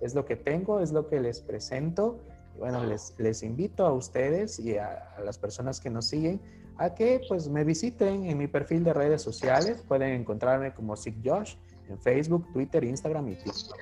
Es 0.00 0.14
lo 0.14 0.24
que 0.24 0.36
tengo, 0.36 0.80
es 0.80 0.90
lo 0.90 1.06
que 1.06 1.20
les 1.20 1.42
presento. 1.42 2.18
Y 2.56 2.60
bueno, 2.60 2.82
les, 2.86 3.42
invito 3.42 3.84
a 3.84 3.92
ustedes 3.92 4.58
y 4.58 4.78
a, 4.78 5.14
las 5.22 5.36
personas 5.36 5.78
que 5.78 5.90
nos 5.90 6.06
siguen 6.06 6.40
a 6.78 6.94
que 6.94 7.20
pues 7.28 7.50
me 7.50 7.64
visiten 7.64 8.24
en 8.24 8.38
mi 8.38 8.46
perfil 8.46 8.82
de 8.82 8.94
redes 8.94 9.20
sociales. 9.20 9.84
Pueden 9.86 10.18
encontrarme 10.18 10.72
como 10.72 10.96
Sig 10.96 11.16
Josh 11.22 11.56
en 11.90 11.98
Facebook, 12.00 12.46
Twitter, 12.52 12.84
Instagram 12.84 13.28
y 13.28 13.36
TikTok. 13.36 13.76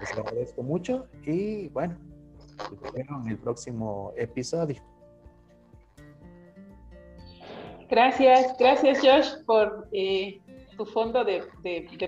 Les 0.00 0.12
agradezco 0.12 0.62
mucho 0.62 1.06
y 1.24 1.68
bueno, 1.68 1.96
nos 2.58 2.92
vemos 2.92 3.24
en 3.24 3.32
el 3.32 3.38
próximo 3.38 4.12
episodio. 4.16 4.82
Gracias, 7.88 8.56
gracias 8.58 9.00
Josh 9.00 9.44
por 9.46 9.88
eh, 9.92 10.40
tu 10.76 10.84
fondo 10.86 11.24
de, 11.24 11.42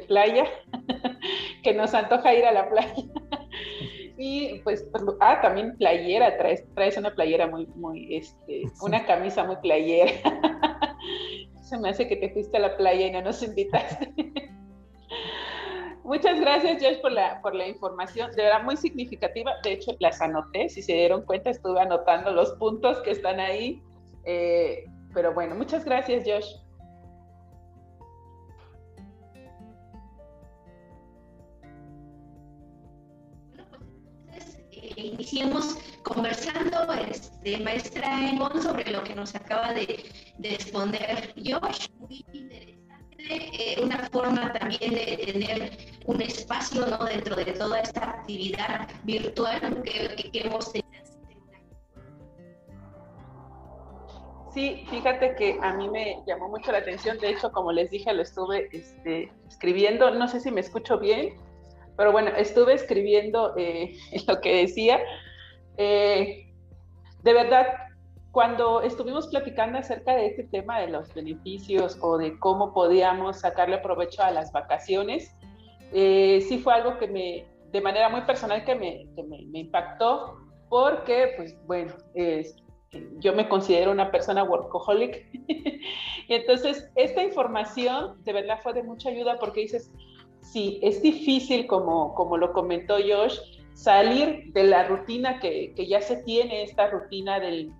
playa, 0.09 0.45
que 1.63 1.75
nos 1.75 1.95
antoja 1.95 2.35
ir 2.35 2.45
a 2.45 2.53
la 2.53 2.69
playa. 2.69 2.95
y 4.19 4.59
pues, 4.61 4.87
pues, 4.91 5.05
ah, 5.21 5.41
también 5.41 5.77
playera, 5.77 6.37
traes, 6.39 6.65
traes 6.75 6.97
una 6.97 7.15
playera 7.15 7.47
muy, 7.47 7.67
muy, 7.77 8.17
este, 8.17 8.65
una 8.81 9.05
camisa 9.05 9.45
muy 9.45 9.57
playera. 9.57 10.13
Se 11.63 11.79
me 11.79 11.91
hace 11.91 12.07
que 12.07 12.17
te 12.17 12.31
fuiste 12.31 12.57
a 12.57 12.61
la 12.61 12.77
playa 12.77 13.07
y 13.07 13.13
no 13.13 13.23
nos 13.23 13.43
invitaste. 13.43 14.26
Muchas 16.07 16.39
gracias, 16.39 16.81
Josh, 16.81 17.01
por 17.01 17.11
la, 17.11 17.43
por 17.43 17.53
la 17.53 17.67
información. 17.67 18.31
De 18.31 18.45
verdad, 18.45 18.63
muy 18.63 18.77
significativa. 18.77 19.55
De 19.65 19.73
hecho, 19.73 19.91
las 19.99 20.21
anoté. 20.21 20.69
Si 20.69 20.81
se 20.81 20.93
dieron 20.93 21.23
cuenta, 21.23 21.51
estuve 21.51 21.81
anotando 21.81 22.31
los 22.31 22.53
puntos 22.53 22.99
que 23.03 23.11
están 23.11 23.41
ahí. 23.41 23.83
Eh, 24.25 24.85
pero 25.13 25.35
bueno, 25.35 25.57
muchas 25.57 25.85
gracias, 25.85 26.23
Josh. 26.25 26.47
iniciemos 34.95 35.77
conversando, 36.05 36.91
este, 37.11 37.59
maestra 37.59 38.31
Egon, 38.31 38.63
sobre 38.63 38.91
lo 38.91 39.03
que 39.03 39.15
nos 39.15 39.35
acaba 39.35 39.75
de, 39.75 40.05
de 40.39 40.57
Josh. 41.45 41.89
Muy 41.99 42.25
interesante 42.33 42.77
eh, 43.29 43.81
una 43.83 44.09
forma 44.11 44.53
también 44.53 44.95
de 44.95 45.33
tener 45.33 45.96
un 46.07 46.23
espacio 46.23 46.87
¿no? 46.87 47.05
dentro 47.05 47.37
de 47.37 47.45
toda 47.47 47.81
esta 47.81 48.11
actividad 48.11 48.89
virtual 49.05 49.83
que, 49.83 50.31
que 50.31 50.41
hemos 50.41 50.73
tenido. 50.73 50.87
Sí, 54.55 54.87
fíjate 54.89 55.35
que 55.35 55.59
a 55.61 55.75
mí 55.75 55.87
me 55.91 56.23
llamó 56.27 56.49
mucho 56.49 56.73
la 56.73 56.79
atención, 56.79 57.19
de 57.19 57.29
hecho, 57.29 57.53
como 57.53 57.73
les 57.73 57.91
dije, 57.91 58.11
lo 58.15 58.23
estuve 58.23 58.71
este, 58.73 59.31
escribiendo, 59.47 60.11
no 60.13 60.29
sé 60.29 60.41
si 60.41 60.51
me 60.51 60.63
escucho 60.63 60.99
bien, 60.99 61.37
pero 61.95 62.11
bueno, 62.11 62.31
estuve 62.31 62.73
escribiendo 62.73 63.53
eh, 63.59 63.95
lo 64.27 64.41
que 64.41 64.57
decía. 64.63 64.99
Eh, 65.77 66.51
de 67.23 67.33
verdad, 67.35 67.67
cuando 68.31 68.81
estuvimos 68.81 69.27
platicando 69.27 69.79
acerca 69.79 70.15
de 70.15 70.29
este 70.29 70.45
tema 70.45 70.81
de 70.81 70.89
los 70.89 71.13
beneficios 71.13 71.99
o 72.01 72.17
de 72.17 72.39
cómo 72.39 72.73
podíamos 72.73 73.41
sacarle 73.41 73.77
provecho 73.79 74.23
a 74.23 74.31
las 74.31 74.53
vacaciones, 74.53 75.35
eh, 75.93 76.45
sí 76.49 76.59
fue 76.59 76.75
algo 76.75 76.99
que 76.99 77.07
me, 77.07 77.47
de 77.73 77.81
manera 77.81 78.09
muy 78.09 78.23
personal, 78.23 78.65
que 78.65 78.75
me, 78.75 79.07
me, 79.27 79.59
impactó, 79.59 80.39
porque, 80.69 81.35
pues 81.37 81.57
bueno, 81.67 81.93
yo 83.19 83.35
me 83.35 83.49
considero 83.49 83.91
una 83.93 84.11
persona 84.11 84.45
workaholic. 84.45 85.29
y 86.29 86.35
entonces, 86.35 86.91
esta 86.95 87.23
información 87.23 88.23
de 88.25 88.33
verdad 88.33 88.61
fue 88.63 88.73
de 88.73 88.83
mucha 88.83 89.11
ayuda 89.11 89.39
porque 89.39 89.61
dices, 89.61 89.93
sí, 90.41 90.79
es 90.83 91.03
difícil, 91.03 91.67
como, 91.67 92.15
como 92.15 92.37
lo 92.37 92.53
comentó 92.53 92.97
Josh, 92.97 93.39
salir 93.75 94.53
de 94.53 94.65
la 94.65 94.85
rutina 94.89 95.39
que, 95.39 95.73
que 95.75 95.87
ya 95.87 96.01
se 96.01 96.23
tiene, 96.23 96.63
esta 96.63 96.89
rutina 96.89 97.39
del, 97.41 97.73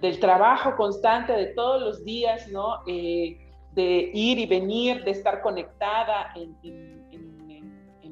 del 0.00 0.20
trabajo 0.20 0.76
constante 0.76 1.32
de 1.32 1.46
todos 1.54 1.80
los 1.80 2.04
días, 2.04 2.48
¿no? 2.48 2.80
Eh, 2.86 3.38
de 3.72 4.10
ir 4.12 4.38
y 4.38 4.46
venir, 4.46 5.02
de 5.04 5.10
estar 5.10 5.40
conectada 5.42 6.32
en, 6.36 6.93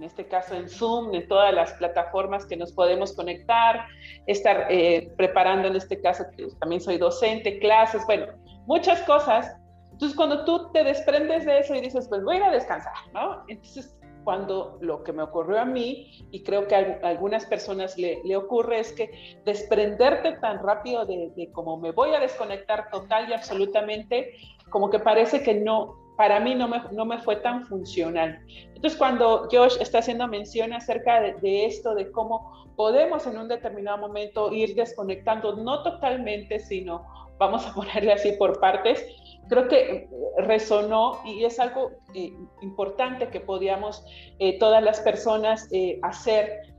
este 0.04 0.26
caso 0.26 0.54
en 0.54 0.68
Zoom, 0.68 1.14
en 1.14 1.26
todas 1.28 1.52
las 1.54 1.72
plataformas 1.74 2.46
que 2.46 2.56
nos 2.56 2.72
podemos 2.72 3.14
conectar, 3.14 3.86
estar 4.26 4.66
eh, 4.70 5.12
preparando 5.16 5.68
en 5.68 5.76
este 5.76 6.00
caso, 6.00 6.24
también 6.60 6.80
soy 6.80 6.98
docente, 6.98 7.58
clases, 7.58 8.04
bueno, 8.06 8.26
muchas 8.66 9.00
cosas. 9.02 9.54
Entonces, 9.92 10.16
cuando 10.16 10.44
tú 10.44 10.70
te 10.72 10.82
desprendes 10.84 11.44
de 11.44 11.60
eso 11.60 11.74
y 11.74 11.80
dices, 11.80 12.08
pues 12.08 12.22
voy 12.24 12.36
a 12.36 12.38
ir 12.38 12.44
a 12.44 12.50
descansar, 12.50 12.92
¿no? 13.12 13.44
Entonces, 13.48 13.96
cuando 14.24 14.78
lo 14.80 15.02
que 15.02 15.12
me 15.12 15.22
ocurrió 15.22 15.60
a 15.60 15.64
mí, 15.64 16.26
y 16.30 16.42
creo 16.42 16.66
que 16.66 16.74
a 16.74 16.98
algunas 17.02 17.44
personas 17.46 17.98
le, 17.98 18.20
le 18.24 18.36
ocurre, 18.36 18.80
es 18.80 18.92
que 18.92 19.10
desprenderte 19.44 20.32
tan 20.40 20.62
rápido 20.62 21.04
de, 21.06 21.32
de 21.36 21.50
como 21.52 21.76
me 21.76 21.92
voy 21.92 22.14
a 22.14 22.20
desconectar 22.20 22.90
total 22.90 23.28
y 23.28 23.32
absolutamente, 23.32 24.34
como 24.70 24.90
que 24.90 24.98
parece 24.98 25.42
que 25.42 25.54
no, 25.54 25.96
para 26.16 26.40
mí 26.40 26.54
no 26.54 26.68
me, 26.68 26.80
no 26.92 27.04
me 27.04 27.18
fue 27.18 27.36
tan 27.36 27.64
funcional. 27.66 28.38
Entonces, 28.74 28.98
cuando 28.98 29.48
Josh 29.50 29.76
está 29.80 29.98
haciendo 29.98 30.26
mención 30.26 30.72
acerca 30.72 31.20
de, 31.20 31.66
esto, 31.66 31.94
de 31.94 32.10
cómo 32.10 32.66
podemos 32.76 33.26
en 33.26 33.38
un 33.38 33.48
determinado 33.48 33.98
momento 33.98 34.52
ir 34.52 34.74
desconectando, 34.74 35.56
no 35.56 35.82
totalmente, 35.82 36.58
sino 36.58 37.04
vamos 37.38 37.66
a 37.66 37.74
ponerle 37.74 38.12
así 38.12 38.32
por 38.32 38.60
partes, 38.60 39.04
creo 39.48 39.68
que 39.68 40.08
resonó 40.38 41.20
y 41.24 41.44
es 41.44 41.60
algo 41.60 41.90
eh, 42.14 42.32
importante 42.60 43.28
que 43.28 43.40
podíamos 43.40 44.04
eh, 44.38 44.58
todas 44.58 44.82
las 44.82 45.00
personas 45.00 45.68
eh, 45.72 45.98
hacer 46.02 46.71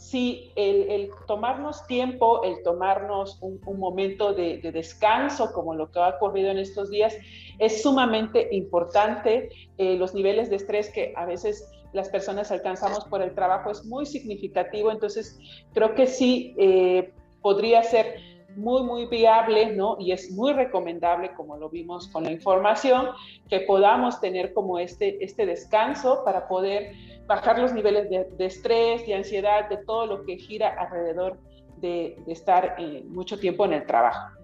sí, 0.00 0.50
el, 0.56 1.10
tomarnos 1.26 1.86
tiempo, 1.86 2.42
el 2.42 2.62
tomarnos 2.62 3.38
un, 3.42 3.60
momento 3.78 4.32
de, 4.32 4.58
descanso, 4.72 5.52
como 5.52 5.74
lo 5.74 5.90
que 5.92 6.00
ha 6.00 6.08
ocurrido 6.08 6.50
en 6.50 6.58
estos 6.58 6.90
días, 6.90 7.14
es 7.58 7.82
sumamente 7.82 8.48
importante. 8.50 9.50
Eh, 9.76 9.96
los 9.96 10.14
niveles 10.14 10.48
de 10.48 10.56
estrés 10.56 10.90
que 10.90 11.12
a 11.16 11.26
veces 11.26 11.70
las 11.92 12.08
personas 12.08 12.50
alcanzamos 12.50 13.04
por 13.04 13.20
el 13.20 13.34
trabajo 13.34 13.70
es 13.70 13.84
muy 13.84 14.06
significativo, 14.06 14.90
entonces 14.90 15.38
creo 15.74 15.94
que 15.94 16.06
sí 16.06 16.54
eh, 16.56 17.12
podría 17.42 17.82
ser 17.82 18.16
muy, 18.56 18.82
muy 18.82 19.06
viable, 19.06 19.74
¿no? 19.74 19.96
Y 19.98 20.12
es 20.12 20.30
muy 20.32 20.52
recomendable, 20.52 21.32
como 21.34 21.56
lo 21.56 21.68
vimos 21.68 22.08
con 22.08 22.24
la 22.24 22.32
información, 22.32 23.08
que 23.48 23.60
podamos 23.60 24.20
tener 24.20 24.52
como 24.52 24.78
este, 24.78 25.24
este 25.24 25.46
descanso 25.46 26.22
para 26.24 26.48
poder 26.48 26.92
bajar 27.26 27.58
los 27.58 27.72
niveles 27.72 28.10
de, 28.10 28.46
estrés, 28.46 29.06
de 29.06 29.14
ansiedad, 29.14 29.68
de 29.68 29.76
todo 29.78 30.06
lo 30.06 30.24
que 30.24 30.36
gira 30.36 30.74
alrededor 30.78 31.38
de, 31.76 32.16
estar 32.26 32.74
eh, 32.78 33.04
mucho 33.06 33.38
tiempo 33.38 33.64
en 33.64 33.74
el 33.74 33.86
trabajo. 33.86 34.36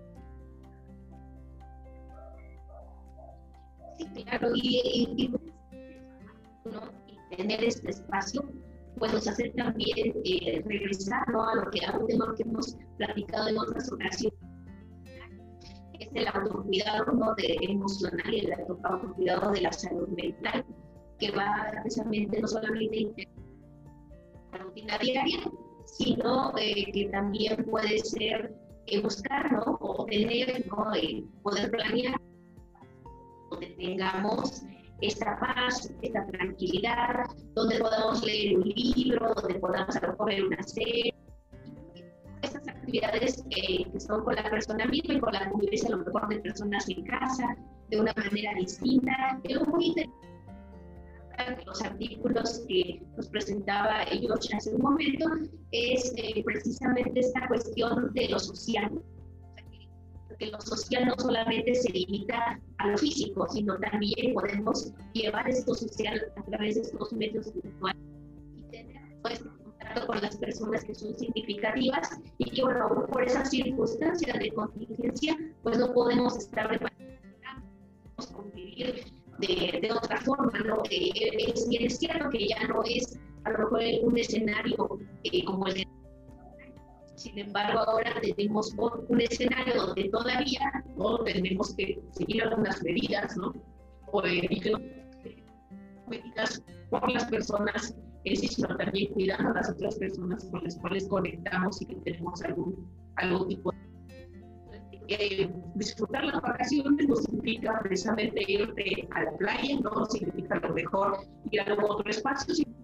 Sí, 3.99 4.25
claro, 4.25 4.51
y, 4.55 5.33
tener 7.37 7.65
este 7.65 7.91
espacio 7.91 8.45
pues 8.99 9.13
nos 9.13 9.29
hace 9.29 9.51
también 9.51 10.15
eh, 10.25 10.63
regresar 10.65 11.25
a 11.29 11.55
lo 11.55 11.71
que, 11.71 11.85
a 11.85 11.99
un 11.99 12.07
tema 12.07 12.35
que 12.37 12.43
hemos 12.43 12.77
platicado 12.97 13.49
en 13.49 13.59
otras 13.59 13.93
ocasiones 13.93 14.39
es 16.01 16.09
el 16.15 16.27
autocuidado 16.29 17.13
¿no? 17.13 17.35
de 17.35 17.57
emocional 17.63 18.35
y 18.35 18.41
el 18.41 18.53
autocuidado 18.53 19.53
de 19.53 19.61
la 19.63 19.73
salud 19.73 20.09
mental 20.09 20.65
que 21.19 21.31
va 21.31 21.71
precisamente 21.83 22.41
no 22.41 22.49
solamente 22.49 23.29
la 24.53 24.59
rutina 24.59 24.99
diaria, 24.99 25.39
sino 25.87 26.53
eh, 26.59 26.93
que 26.93 27.07
también 27.07 27.65
puede 27.65 27.99
ser 28.01 28.55
eh, 28.87 29.01
buscar 29.01 29.51
¿no? 29.53 29.79
o 29.81 30.05
tener, 30.07 30.67
¿no? 30.67 30.95
Eh, 30.95 31.25
poder 31.43 31.71
planear 31.71 32.21
donde 33.51 33.67
tengamos 33.79 34.63
esta 35.01 35.39
paz, 35.39 35.91
esta 36.03 36.27
tranquilidad, 36.27 37.27
donde 37.55 37.79
podamos 37.79 38.25
leer 38.25 38.59
un 38.59 38.69
libro, 38.69 39.35
donde 39.35 39.59
podamos 39.59 39.97
a 39.97 40.25
ver 40.25 40.45
una 40.45 40.63
serie. 40.63 41.15
Estas 42.43 42.69
actividades 42.69 43.45
que 43.51 44.01
son 44.01 44.25
con 44.25 44.35
la 44.35 44.49
persona 44.51 44.87
misma 44.87 45.15
y 45.15 45.21
con 45.21 45.33
la 45.33 45.51
convivencia 45.51 45.89
a 45.89 45.99
lo 45.99 46.05
mejor 46.05 46.29
de 46.29 46.39
personas 46.41 46.89
en 46.89 47.05
casa, 47.05 47.57
de 47.91 48.01
una 48.01 48.13
manera 48.17 48.53
distinta, 48.55 49.41
es 49.45 49.67
muy 49.69 49.87
interesante 49.87 50.27
los 51.67 51.83
artículos 51.83 52.65
que 52.69 53.03
nos 53.17 53.29
presentaba 53.29 54.05
ellos 54.11 54.49
hace 54.55 54.75
un 54.75 54.83
momento 54.83 55.27
es 55.73 56.13
eh, 56.17 56.43
precisamente 56.45 57.21
esta 57.21 57.47
cuestión 57.49 58.13
de 58.15 58.29
lo 58.29 58.39
social. 58.39 58.91
Porque 60.39 60.53
lo 60.53 60.61
social 60.61 61.07
no 61.07 61.15
solamente 61.19 61.75
se 61.75 61.91
limita 61.91 62.61
a 62.77 62.89
lo 62.89 62.99
físico, 62.99 63.49
sino 63.49 63.79
también 63.79 64.35
podemos 64.35 64.93
llevar 65.15 65.49
esto 65.49 65.75
social 65.75 66.21
a 66.37 66.43
través 66.43 66.75
de 66.75 66.83
estos 66.83 67.11
medios 67.15 67.55
virtuales 67.55 68.03
y 68.55 68.71
tener 68.71 69.01
pues, 69.23 69.41
contacto 69.41 70.07
con 70.07 70.21
las 70.21 70.37
personas 70.37 70.85
que 70.85 70.95
son 70.95 71.17
significativas 71.19 72.21
y 72.37 72.51
que, 72.51 72.63
bueno, 72.63 73.07
por 73.11 73.25
esas 73.25 73.49
circunstancias 73.49 74.39
de 74.39 74.51
contingencia, 74.51 75.39
pues 75.63 75.79
no 75.79 75.95
podemos 75.95 76.37
estar 76.37 76.69
preparados, 76.69 78.27
convivir 78.35 79.05
de, 79.39 79.91
otra 79.91 80.21
forma, 80.21 80.59
¿no? 80.67 80.83
Eh, 80.91 81.11
es, 81.49 81.67
es, 81.71 81.99
cierto 81.99 82.29
que 82.29 82.49
ya 82.49 82.63
no 82.69 82.83
es 82.85 83.19
a 83.45 83.53
lo 83.53 83.71
mejor 83.71 83.83
un 84.03 84.19
escenario 84.19 84.99
eh, 85.25 85.45
como 85.47 85.67
el 85.67 85.75
de 85.75 85.86
sin 87.27 87.39
embargo, 87.39 87.81
ahora 87.81 88.15
tenemos 88.21 88.75
un 89.09 89.21
escenario 89.21 89.87
donde 89.87 90.09
todavía 90.11 90.85
¿no? 90.97 91.19
tenemos 91.25 91.75
que 91.75 92.01
seguir 92.13 92.45
algunas 92.45 92.83
medidas, 92.83 93.37
¿no? 93.37 93.53
O 94.13 94.23
medidas 94.23 94.81
por 96.91 97.11
las 97.11 97.25
personas, 97.25 97.97
sino 98.25 98.77
también 98.77 99.13
cuidando 99.13 99.51
a 99.51 99.55
las 99.55 99.71
otras 99.71 99.97
personas 99.97 100.45
con 100.51 100.63
las 100.63 100.77
cuales 100.77 101.09
conectamos 101.09 101.83
y 101.83 101.87
que 101.87 101.97
tenemos 101.97 102.43
algún, 102.43 102.89
algún 103.17 103.49
tipo 103.49 103.73
de 103.73 103.87
eh, 105.09 105.49
disfrutar 105.77 106.25
las 106.25 106.43
vacaciones 106.43 107.09
no 107.09 107.17
significa 107.17 107.79
precisamente 107.81 108.45
irte 108.49 109.09
a 109.13 109.25
la 109.25 109.37
playa, 109.37 109.81
no 109.81 110.05
significa 110.07 110.61
lo 110.61 110.75
mejor 110.75 111.19
ir 111.51 111.61
a 111.61 111.65
algún 111.65 111.91
otro 111.91 112.11
espacio, 112.11 112.55
significa 112.55 112.76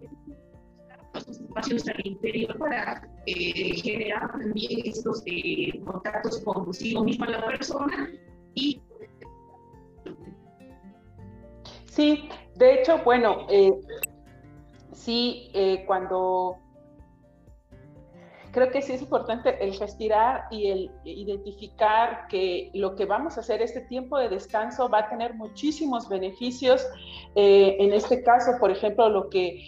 estos 1.15 1.41
espacios 1.41 1.89
al 1.89 2.07
interior 2.07 2.57
para 2.59 3.09
eh, 3.27 3.75
generar 3.77 4.31
también 4.33 4.81
estos 4.85 5.23
eh, 5.27 5.81
contactos 5.85 6.41
consigo 6.41 7.05
misma 7.05 7.29
la 7.31 7.47
persona 7.47 8.11
y 8.55 8.81
Sí, 11.93 12.27
de 12.57 12.81
hecho, 12.81 13.03
bueno, 13.05 13.47
eh, 13.51 13.71
sí, 14.93 15.51
eh, 15.53 15.85
cuando 15.87 16.57
creo 18.51 18.71
que 18.71 18.81
sí 18.81 18.95
es 18.95 19.03
importante 19.03 19.63
el 19.63 19.79
respirar 19.79 20.45
y 20.51 20.69
el 20.69 20.91
identificar 21.05 22.29
que 22.29 22.71
lo 22.73 22.97
que 22.97 23.05
vamos 23.05 23.37
a 23.37 23.41
hacer, 23.41 23.61
este 23.61 23.83
tiempo 23.83 24.17
de 24.17 24.31
descanso 24.31 24.89
va 24.89 25.01
a 25.01 25.09
tener 25.11 25.35
muchísimos 25.35 26.09
beneficios. 26.09 26.83
Eh, 27.35 27.77
en 27.79 27.93
este 27.93 28.23
caso, 28.23 28.53
por 28.59 28.71
ejemplo, 28.71 29.11
lo 29.11 29.29
que 29.29 29.63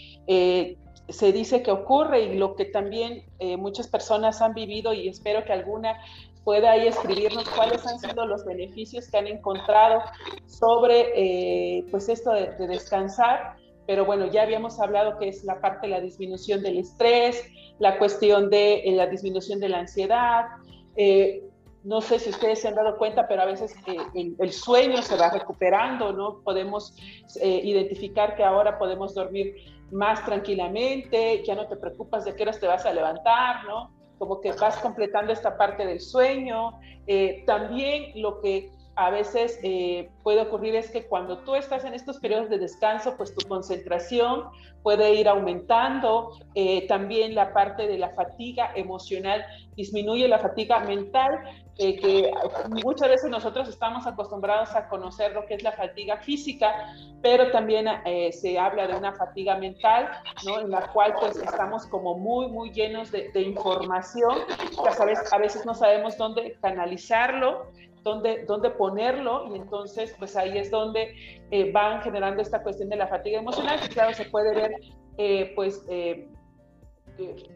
se 1.08 1.32
dice 1.32 1.62
que 1.62 1.70
ocurre 1.70 2.22
y 2.22 2.34
lo 2.38 2.54
que 2.54 2.64
también 2.64 3.24
eh, 3.38 3.56
muchas 3.56 3.88
personas 3.88 4.40
han 4.40 4.54
vivido 4.54 4.92
y 4.92 5.08
espero 5.08 5.44
que 5.44 5.52
alguna 5.52 5.98
pueda 6.44 6.72
ahí 6.72 6.88
escribirnos 6.88 7.48
cuáles 7.50 7.86
han 7.86 7.98
sido 7.98 8.26
los 8.26 8.44
beneficios 8.44 9.08
que 9.10 9.16
han 9.16 9.26
encontrado 9.26 10.02
sobre 10.46 11.82
pues 11.90 12.10
esto 12.10 12.32
de, 12.32 12.52
de 12.56 12.66
descansar 12.66 13.56
pero 13.86 14.04
bueno, 14.04 14.30
ya 14.30 14.42
habíamos 14.42 14.80
hablado 14.80 15.18
que 15.18 15.28
es 15.28 15.44
la 15.44 15.60
parte 15.60 15.86
de 15.86 15.92
la 15.92 16.00
disminución 16.00 16.62
del 16.62 16.78
estrés, 16.78 17.44
la 17.78 17.98
cuestión 17.98 18.48
de 18.50 18.76
eh, 18.76 18.92
la 18.92 19.06
disminución 19.06 19.60
de 19.60 19.68
la 19.68 19.80
ansiedad. 19.80 20.46
Eh, 20.96 21.42
no 21.84 22.00
sé 22.00 22.18
si 22.18 22.30
ustedes 22.30 22.60
se 22.60 22.68
han 22.68 22.74
dado 22.74 22.96
cuenta, 22.96 23.28
pero 23.28 23.42
a 23.42 23.46
veces 23.46 23.74
eh, 23.86 24.34
el, 24.38 24.52
sueño 24.52 25.02
se 25.02 25.16
va 25.16 25.30
recuperando, 25.30 26.12
¿no? 26.12 26.40
Podemos 26.42 26.96
identificar 27.42 28.36
que 28.36 28.42
ahora 28.42 28.78
podemos 28.78 29.14
dormir 29.14 29.54
más 29.92 30.24
tranquilamente, 30.24 31.42
ya 31.44 31.54
no 31.54 31.68
te 31.68 31.76
preocupas 31.76 32.24
de 32.24 32.34
qué 32.34 32.42
horas 32.42 32.58
te 32.58 32.66
vas 32.66 32.86
a 32.86 32.92
levantar, 32.92 33.64
¿no? 33.66 33.90
Como 34.18 34.40
que 34.40 34.52
vas 34.52 34.78
completando 34.78 35.32
esta 35.32 35.56
parte 35.56 35.86
del 35.86 36.00
sueño. 36.00 36.72
también 37.46 38.12
lo 38.14 38.40
que 38.40 38.70
a 38.96 39.10
veces 39.10 39.58
eh, 39.62 40.08
puede 40.22 40.42
ocurrir 40.42 40.76
es 40.76 40.90
que 40.90 41.06
cuando 41.06 41.38
tú 41.38 41.56
estás 41.56 41.84
en 41.84 41.94
estos 41.94 42.18
periodos 42.18 42.48
de 42.48 42.58
descanso, 42.58 43.16
pues 43.16 43.34
tu 43.34 43.46
concentración 43.48 44.44
puede 44.82 45.14
ir 45.14 45.28
aumentando. 45.28 46.30
Eh, 46.54 46.86
también 46.86 47.34
la 47.34 47.52
parte 47.52 47.88
de 47.88 47.98
la 47.98 48.10
fatiga 48.10 48.70
emocional 48.76 49.44
disminuye, 49.76 50.28
la 50.28 50.38
fatiga 50.38 50.80
mental, 50.80 51.40
eh, 51.78 51.96
que 51.96 52.30
muchas 52.84 53.08
veces 53.08 53.30
nosotros 53.30 53.68
estamos 53.68 54.06
acostumbrados 54.06 54.74
a 54.74 54.88
conocer 54.88 55.32
lo 55.32 55.44
que 55.46 55.54
es 55.54 55.62
la 55.62 55.72
fatiga 55.72 56.18
física, 56.18 56.94
pero 57.22 57.50
también 57.50 57.86
se 58.32 58.58
habla 58.58 58.86
de 58.86 58.96
una 58.96 59.12
fatiga 59.12 59.56
mental, 59.56 60.10
¿no? 60.44 60.60
En 60.60 60.70
la 60.70 60.92
cual 60.92 61.14
pues 61.18 61.36
estamos 61.36 61.86
como 61.86 62.18
muy, 62.18 62.48
muy 62.48 62.70
llenos 62.72 63.10
de, 63.10 63.30
de 63.32 63.42
información, 63.42 64.38
que 64.46 65.02
a 65.02 65.04
veces, 65.04 65.32
a 65.32 65.38
veces 65.38 65.66
no 65.66 65.74
sabemos 65.74 66.16
dónde 66.18 66.56
canalizarlo 66.60 67.66
dónde, 68.04 68.44
dónde 68.46 68.70
ponerlo 68.70 69.52
y 69.52 69.56
entonces 69.56 70.14
pues 70.18 70.36
ahí 70.36 70.56
es 70.58 70.70
donde 70.70 71.42
eh, 71.50 71.72
van 71.72 72.02
generando 72.02 72.42
esta 72.42 72.62
cuestión 72.62 72.90
de 72.90 72.96
la 72.96 73.08
fatiga 73.08 73.40
emocional, 73.40 73.80
que 73.80 73.88
claro, 73.88 74.14
se 74.14 74.26
puede 74.26 74.54
ver 74.54 74.72
eh, 75.18 75.52
pues... 75.56 75.84
Eh, 75.88 76.28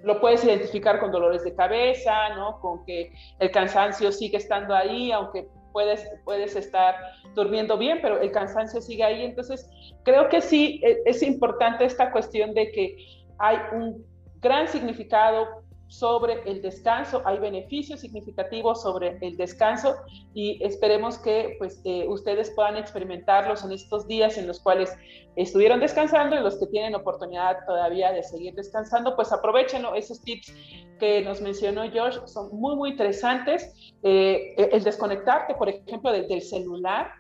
lo 0.03 0.21
puedes 0.21 0.45
identificar 0.45 1.01
con 1.01 1.11
dolores 1.11 1.45
de 1.45 1.55
cabeza, 1.55 2.31
¿no? 2.37 2.61
Con 2.61 2.85
que 2.85 3.13
el 3.39 3.51
cansancio 3.51 4.13
sigue 4.13 4.37
estando 4.37 4.75
ahí, 4.75 5.11
aunque 5.13 5.49
puedes, 5.73 6.09
puedes 6.25 6.57
estar 6.57 6.95
durmiendo 7.35 7.77
bien, 7.77 7.99
pero 8.01 8.21
el 8.21 8.31
cansancio 8.31 8.81
sigue 8.81 9.05
ahí. 9.05 9.25
Entonces, 9.25 9.69
creo 10.05 10.29
que 10.29 10.41
sí 10.41 10.81
e, 10.85 10.99
es 11.07 11.23
importante 11.23 11.85
esta 11.85 12.11
cuestión 12.11 12.55
de 12.55 12.71
que 12.71 12.97
hay 13.39 13.59
un 13.73 14.05
gran 14.41 14.69
significado 14.69 15.68
sobre 15.89 16.43
el 16.45 16.63
descanso, 16.63 17.23
hay 17.25 17.39
beneficios 17.39 18.01
significativos 18.01 18.83
sobre 18.83 19.19
el 19.23 19.37
descanso 19.37 19.97
y 20.35 20.63
esperemos 20.63 21.19
que 21.19 21.57
pues, 21.59 21.81
eh, 21.85 22.07
ustedes 22.09 22.51
puedan 22.51 22.77
experimentarlos 22.77 23.65
en 23.65 23.73
estos 23.73 24.07
días 24.07 24.37
en 24.37 24.47
los 24.47 24.61
cuales 24.61 24.95
estuvieron 25.37 25.81
descansando 25.81 26.37
y 26.37 26.41
los 26.41 26.57
que 26.57 26.67
tienen 26.67 26.95
oportunidad 26.95 27.57
todavía 27.67 28.13
de 28.13 28.23
seguir 28.23 28.55
descansando, 28.55 29.17
pues 29.17 29.33
aprovechenlo. 29.33 29.95
Esos 29.95 30.21
tips 30.21 30.53
que 30.99 31.23
nos 31.23 31.41
mencionó 31.41 31.83
Josh 31.91 32.19
son 32.27 32.51
muy, 32.53 32.77
muy 32.77 32.91
interesantes. 32.91 33.95
Eh, 34.03 34.55
el 34.57 34.85
desconectarte, 34.85 35.55
por 35.55 35.69
ejemplo, 35.69 36.13
del, 36.13 36.29
del 36.29 36.43
celular, 36.43 37.11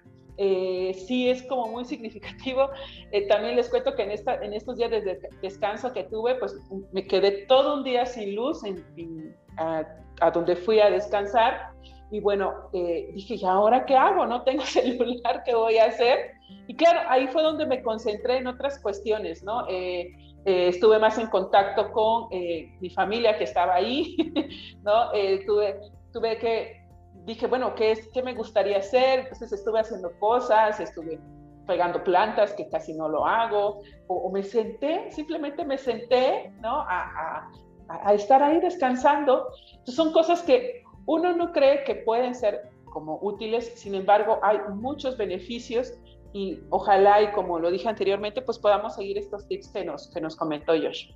eh, 0.41 0.95
sí 0.95 1.29
es 1.29 1.43
como 1.43 1.67
muy 1.67 1.85
significativo. 1.85 2.71
Eh, 3.11 3.27
también 3.27 3.57
les 3.57 3.71
cuento 3.71 3.95
que 3.95 4.03
en, 4.03 4.11
esta, 4.11 4.35
en 4.45 4.53
estos 4.53 4.77
días 4.77 4.91
de 4.91 5.19
descanso 5.41 5.91
que 5.95 6.05
tuve, 6.05 6.35
pues 6.35 6.55
me 6.93 7.07
quedé 7.07 7.47
todo 7.47 7.77
un 7.77 7.85
día 7.85 8.05
sin 8.05 8.35
luz 8.35 8.63
en, 8.65 9.35
a, 9.57 10.31
donde 10.33 10.55
fui 10.55 10.79
a 10.79 10.91
descansar. 10.91 11.71
Y 12.11 12.21
bueno, 12.21 12.69
eh, 12.75 13.11
dije, 13.15 13.37
¿y 13.37 13.45
ahora 13.47 13.87
qué 13.87 13.97
hago? 13.97 14.27
No 14.27 14.43
tengo 14.43 14.63
celular, 14.67 15.43
¿qué 15.47 15.55
voy 15.55 15.79
a 15.79 15.87
hacer? 15.87 16.33
Y 16.67 16.77
claro, 16.77 17.01
ahí 17.09 17.29
fue 17.29 17.43
donde 17.43 17.65
me 17.65 17.83
concentré 17.83 18.37
en 18.37 18.47
otras 18.47 18.79
cuestiones, 18.81 19.43
¿no? 19.43 19.67
estuve 20.45 20.99
más 20.99 21.19
en 21.19 21.27
contacto 21.29 21.91
con 21.93 22.29
mi 22.31 22.91
familia 22.91 23.37
que 23.37 23.45
estaba 23.45 23.75
ahí, 23.75 24.17
¿no? 24.83 25.11
tuve, 25.47 25.81
tuve 26.13 26.39
que 26.39 26.78
dije, 27.29 27.47
bueno, 27.47 27.75
¿qué, 27.75 27.93
es, 27.93 28.09
¿qué 28.09 28.23
me 28.23 28.35
gustaría 28.35 28.79
hacer? 28.79 29.21
Entonces 29.21 29.53
estuve 29.53 29.81
haciendo 29.81 30.11
cosas, 30.19 30.81
estuve 30.81 31.21
pegando 31.67 32.03
plantas, 32.03 32.55
que 32.55 32.69
casi 32.69 32.95
no 32.95 33.09
lo 33.09 33.27
hago, 33.27 33.83
o, 34.07 34.31
me 34.31 34.43
senté, 34.43 35.11
simplemente 35.13 35.65
me 35.65 35.77
senté, 35.77 36.51
¿no? 36.61 36.81
A, 36.81 37.51
a, 37.89 38.09
a, 38.09 38.15
estar 38.15 38.43
ahí 38.43 38.59
descansando. 38.61 39.49
Entonces 39.71 39.95
son 39.95 40.13
cosas 40.13 40.43
que 40.43 40.83
uno 41.07 41.37
no 41.37 41.53
cree 41.53 41.85
que 41.85 41.97
pueden 41.97 42.35
ser 42.35 42.71
como 42.87 43.19
útiles, 43.21 43.79
sin 43.79 43.95
embargo 43.95 44.41
hay 44.43 44.59
muchos 44.75 45.19
beneficios 45.19 45.93
y 46.33 46.59
ojalá 46.71 47.21
y 47.23 47.33
como 47.33 47.59
lo 47.59 47.71
dije 47.71 47.89
anteriormente, 47.89 48.41
pues 48.41 48.59
podamos 48.59 48.95
seguir 48.95 49.19
estos 49.19 49.47
tips 49.47 49.69
que 49.69 49.85
nos, 49.85 50.09
que 50.09 50.21
nos 50.21 50.37
comentó 50.37 50.73
Josh. 50.73 51.11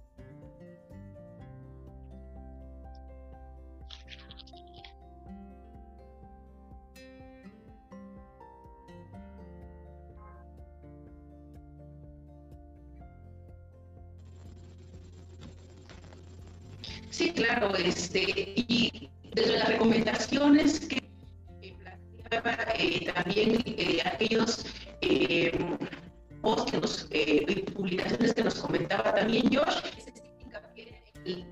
Sí, 17.22 17.30
claro, 17.30 17.72
este, 17.76 18.24
y 18.56 19.08
desde 19.32 19.58
las 19.58 19.68
recomendaciones 19.68 20.80
que 20.80 21.00
planteaba 21.78 22.56
eh, 22.76 23.12
también 23.14 23.62
eh, 23.64 24.02
aquellos 24.04 24.66
eh, 25.02 25.56
posts 26.40 27.06
y 27.12 27.62
publicaciones 27.70 28.34
que 28.34 28.42
nos 28.42 28.56
comentaba 28.56 29.14
también 29.14 29.54
Josh, 29.54 29.84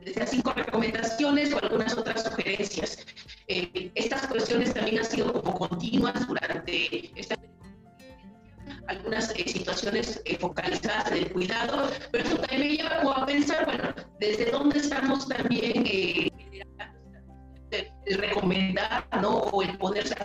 esas 0.05 0.31
cinco 0.31 0.53
recomendaciones 0.55 1.55
o 1.55 1.59
algunas 1.63 1.97
otras 1.97 2.25
sugerencias. 2.25 3.07
estas 3.47 4.27
cuestiones 4.27 4.75
también 4.75 4.99
han 4.99 5.05
sido 5.05 5.33
como 5.33 5.57
continuas 5.57 6.27
durante 6.27 7.13
esta 7.15 7.37
algunas 8.91 9.31
eh, 9.37 9.49
situaciones 9.49 10.21
eh, 10.25 10.37
focalizadas 10.39 11.11
del 11.11 11.31
cuidado, 11.33 11.89
pero 12.11 12.25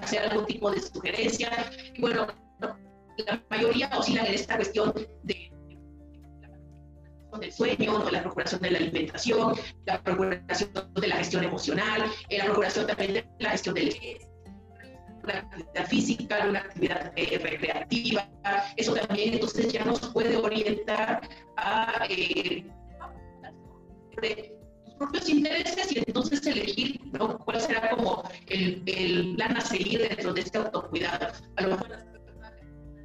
hacer 0.05 0.23
algún 0.23 0.45
tipo 0.45 0.71
de 0.71 0.81
sugerencia. 0.81 1.51
Y 1.93 2.01
bueno, 2.01 2.27
la 2.59 3.41
mayoría 3.49 3.89
oscilan 3.97 4.25
en 4.25 4.33
esta 4.33 4.55
cuestión 4.55 4.93
de 5.23 5.51
del 7.39 7.51
sueño, 7.51 7.99
¿no? 7.99 8.09
la 8.09 8.21
procuración 8.21 8.61
de 8.61 8.71
la 8.71 8.77
alimentación, 8.77 9.55
la 9.85 10.01
procuración 10.01 10.71
de 10.95 11.07
la 11.07 11.17
gestión 11.17 11.43
emocional, 11.43 12.05
la 12.29 12.45
procuración 12.45 12.87
también 12.87 13.13
de 13.13 13.25
la 13.39 13.49
gestión 13.49 13.75
del 13.75 13.93
una 15.23 15.39
actividad 15.39 15.87
física, 15.87 16.45
una 16.47 16.59
actividad 16.59 17.11
eh, 17.15 17.39
recreativa. 17.39 18.29
Eso 18.77 18.93
también 18.93 19.33
entonces 19.33 19.73
ya 19.73 19.83
nos 19.83 19.99
puede 19.99 20.37
orientar 20.37 21.27
a 21.57 22.05
eh, 22.09 22.63
propios 24.97 25.29
intereses 25.29 25.91
y 25.91 25.99
entonces 25.99 26.45
elegir 26.45 26.99
¿no? 27.13 27.37
cuál 27.39 27.61
será 27.61 27.89
como 27.91 28.23
el, 28.47 28.81
el, 28.85 29.35
plan 29.35 29.57
a 29.57 29.61
seguir 29.61 30.07
dentro 30.07 30.33
de 30.33 30.41
este 30.41 30.57
autocuidado. 30.57 31.27
A 31.57 31.61
lo 31.61 31.69
mejor 31.69 31.89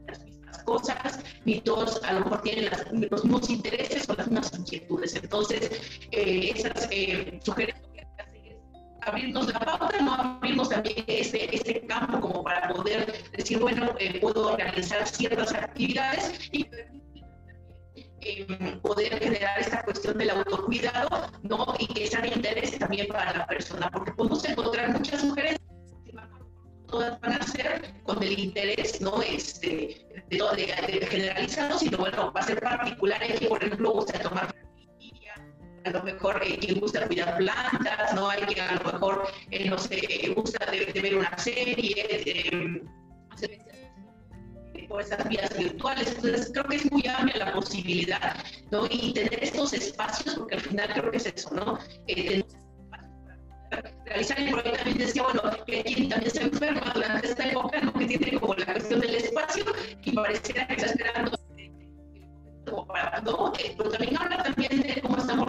las 0.06 0.24
mismas 0.24 0.58
cosas, 0.64 1.20
ni 1.44 1.60
todos 1.60 2.02
a 2.04 2.12
lo 2.12 2.20
mejor 2.20 2.42
tienen 2.42 2.70
los 3.10 3.24
mismos 3.24 3.50
intereses 3.50 4.08
o 4.08 4.14
las 4.14 4.26
mismas 4.28 4.52
inquietudes. 4.58 5.14
Entonces, 5.14 5.70
eh, 6.12 6.52
esas 6.54 6.88
eh, 6.90 7.38
sugerencias 7.44 7.90
abrirnos 9.02 9.52
la 9.52 9.60
pauta, 9.60 10.00
no 10.00 10.14
abrirnos 10.14 10.68
también 10.68 11.04
este, 11.06 11.54
este 11.54 11.86
campo 11.86 12.20
como 12.20 12.44
para 12.44 12.68
poder 12.68 13.12
decir, 13.32 13.58
bueno, 13.58 13.94
eh, 13.98 14.18
puedo 14.20 14.48
organizar 14.48 15.06
ciertas 15.06 15.52
actividades 15.52 16.48
y 16.52 16.66
poder 18.82 19.18
generar 19.18 19.58
esta 19.58 19.82
cuestión 19.82 20.18
del 20.18 20.30
autocuidado, 20.30 21.30
¿no? 21.42 21.74
Y 21.78 21.86
que 21.86 22.06
sea 22.06 22.20
de 22.20 22.28
interés 22.28 22.78
también 22.78 23.08
para 23.08 23.36
la 23.36 23.46
persona, 23.46 23.90
porque 23.90 24.12
podemos 24.12 24.44
encontrar 24.44 24.92
muchas 24.92 25.20
sugerencias 25.20 25.60
todas 26.90 27.20
van 27.20 27.34
a 27.34 27.42
ser 27.46 27.94
con 28.02 28.22
el 28.22 28.38
interés 28.38 29.00
no 29.00 29.22
este 29.22 30.06
de, 30.28 30.36
de, 30.38 31.06
generalizado, 31.06 31.78
sino 31.78 31.98
bueno, 31.98 32.32
va 32.32 32.40
a 32.40 32.44
ser 32.44 32.60
particular 32.60 33.20
que, 33.20 33.46
por 33.46 33.62
ejemplo, 33.62 33.92
gusta 33.92 34.18
tomar 34.18 34.52
a 35.84 35.90
lo 35.90 36.02
mejor 36.02 36.42
eh, 36.44 36.58
quien 36.58 36.78
gusta 36.78 37.06
cuidar 37.06 37.38
plantas, 37.38 38.14
¿no? 38.14 38.28
Hay 38.28 38.42
quien 38.42 38.60
a 38.60 38.74
lo 38.74 38.92
mejor, 38.92 39.28
eh, 39.50 39.68
no 39.68 39.78
sé, 39.78 40.32
gusta 40.36 40.66
de, 40.70 41.00
ver 41.00 41.16
una 41.16 41.38
serie, 41.38 41.94
eh, 42.06 42.82
por 44.90 45.00
esas 45.00 45.26
vías 45.28 45.56
virtuales. 45.56 46.08
Entonces, 46.16 46.50
creo 46.52 46.64
que 46.64 46.76
es 46.76 46.92
muy 46.92 47.06
amplia 47.06 47.46
la 47.46 47.52
posibilidad, 47.52 48.36
¿no? 48.70 48.86
Y 48.90 49.14
tener 49.14 49.42
estos 49.42 49.72
espacios, 49.72 50.34
porque 50.34 50.56
al 50.56 50.60
final 50.60 50.92
creo 50.92 51.10
que 51.10 51.16
es 51.16 51.26
eso, 51.26 51.54
¿no? 51.54 51.78
Eh, 52.08 52.44
realizar 54.04 54.40
el 54.40 54.50
proyecto 54.50 54.78
también 54.78 54.98
decía, 54.98 55.22
bueno, 55.22 55.42
que 55.64 55.84
quien 55.84 56.08
también 56.08 56.30
se 56.32 56.42
enferma 56.42 56.92
durante 56.92 57.28
esta 57.28 57.48
época, 57.48 57.80
¿no? 57.80 57.92
que 57.92 58.06
tiene 58.06 58.40
como 58.40 58.54
la 58.54 58.66
cuestión 58.66 59.00
del 59.00 59.14
espacio 59.14 59.64
y 60.02 60.12
pareciera 60.12 60.66
que 60.66 60.74
está 60.74 60.86
esperando 60.86 61.38
como 62.68 62.86
para, 62.88 63.20
¿no? 63.20 63.52
pero 63.76 63.90
también 63.90 64.16
habla 64.20 64.42
también 64.42 64.82
de 64.82 65.00
cómo 65.00 65.16
estamos 65.16 65.48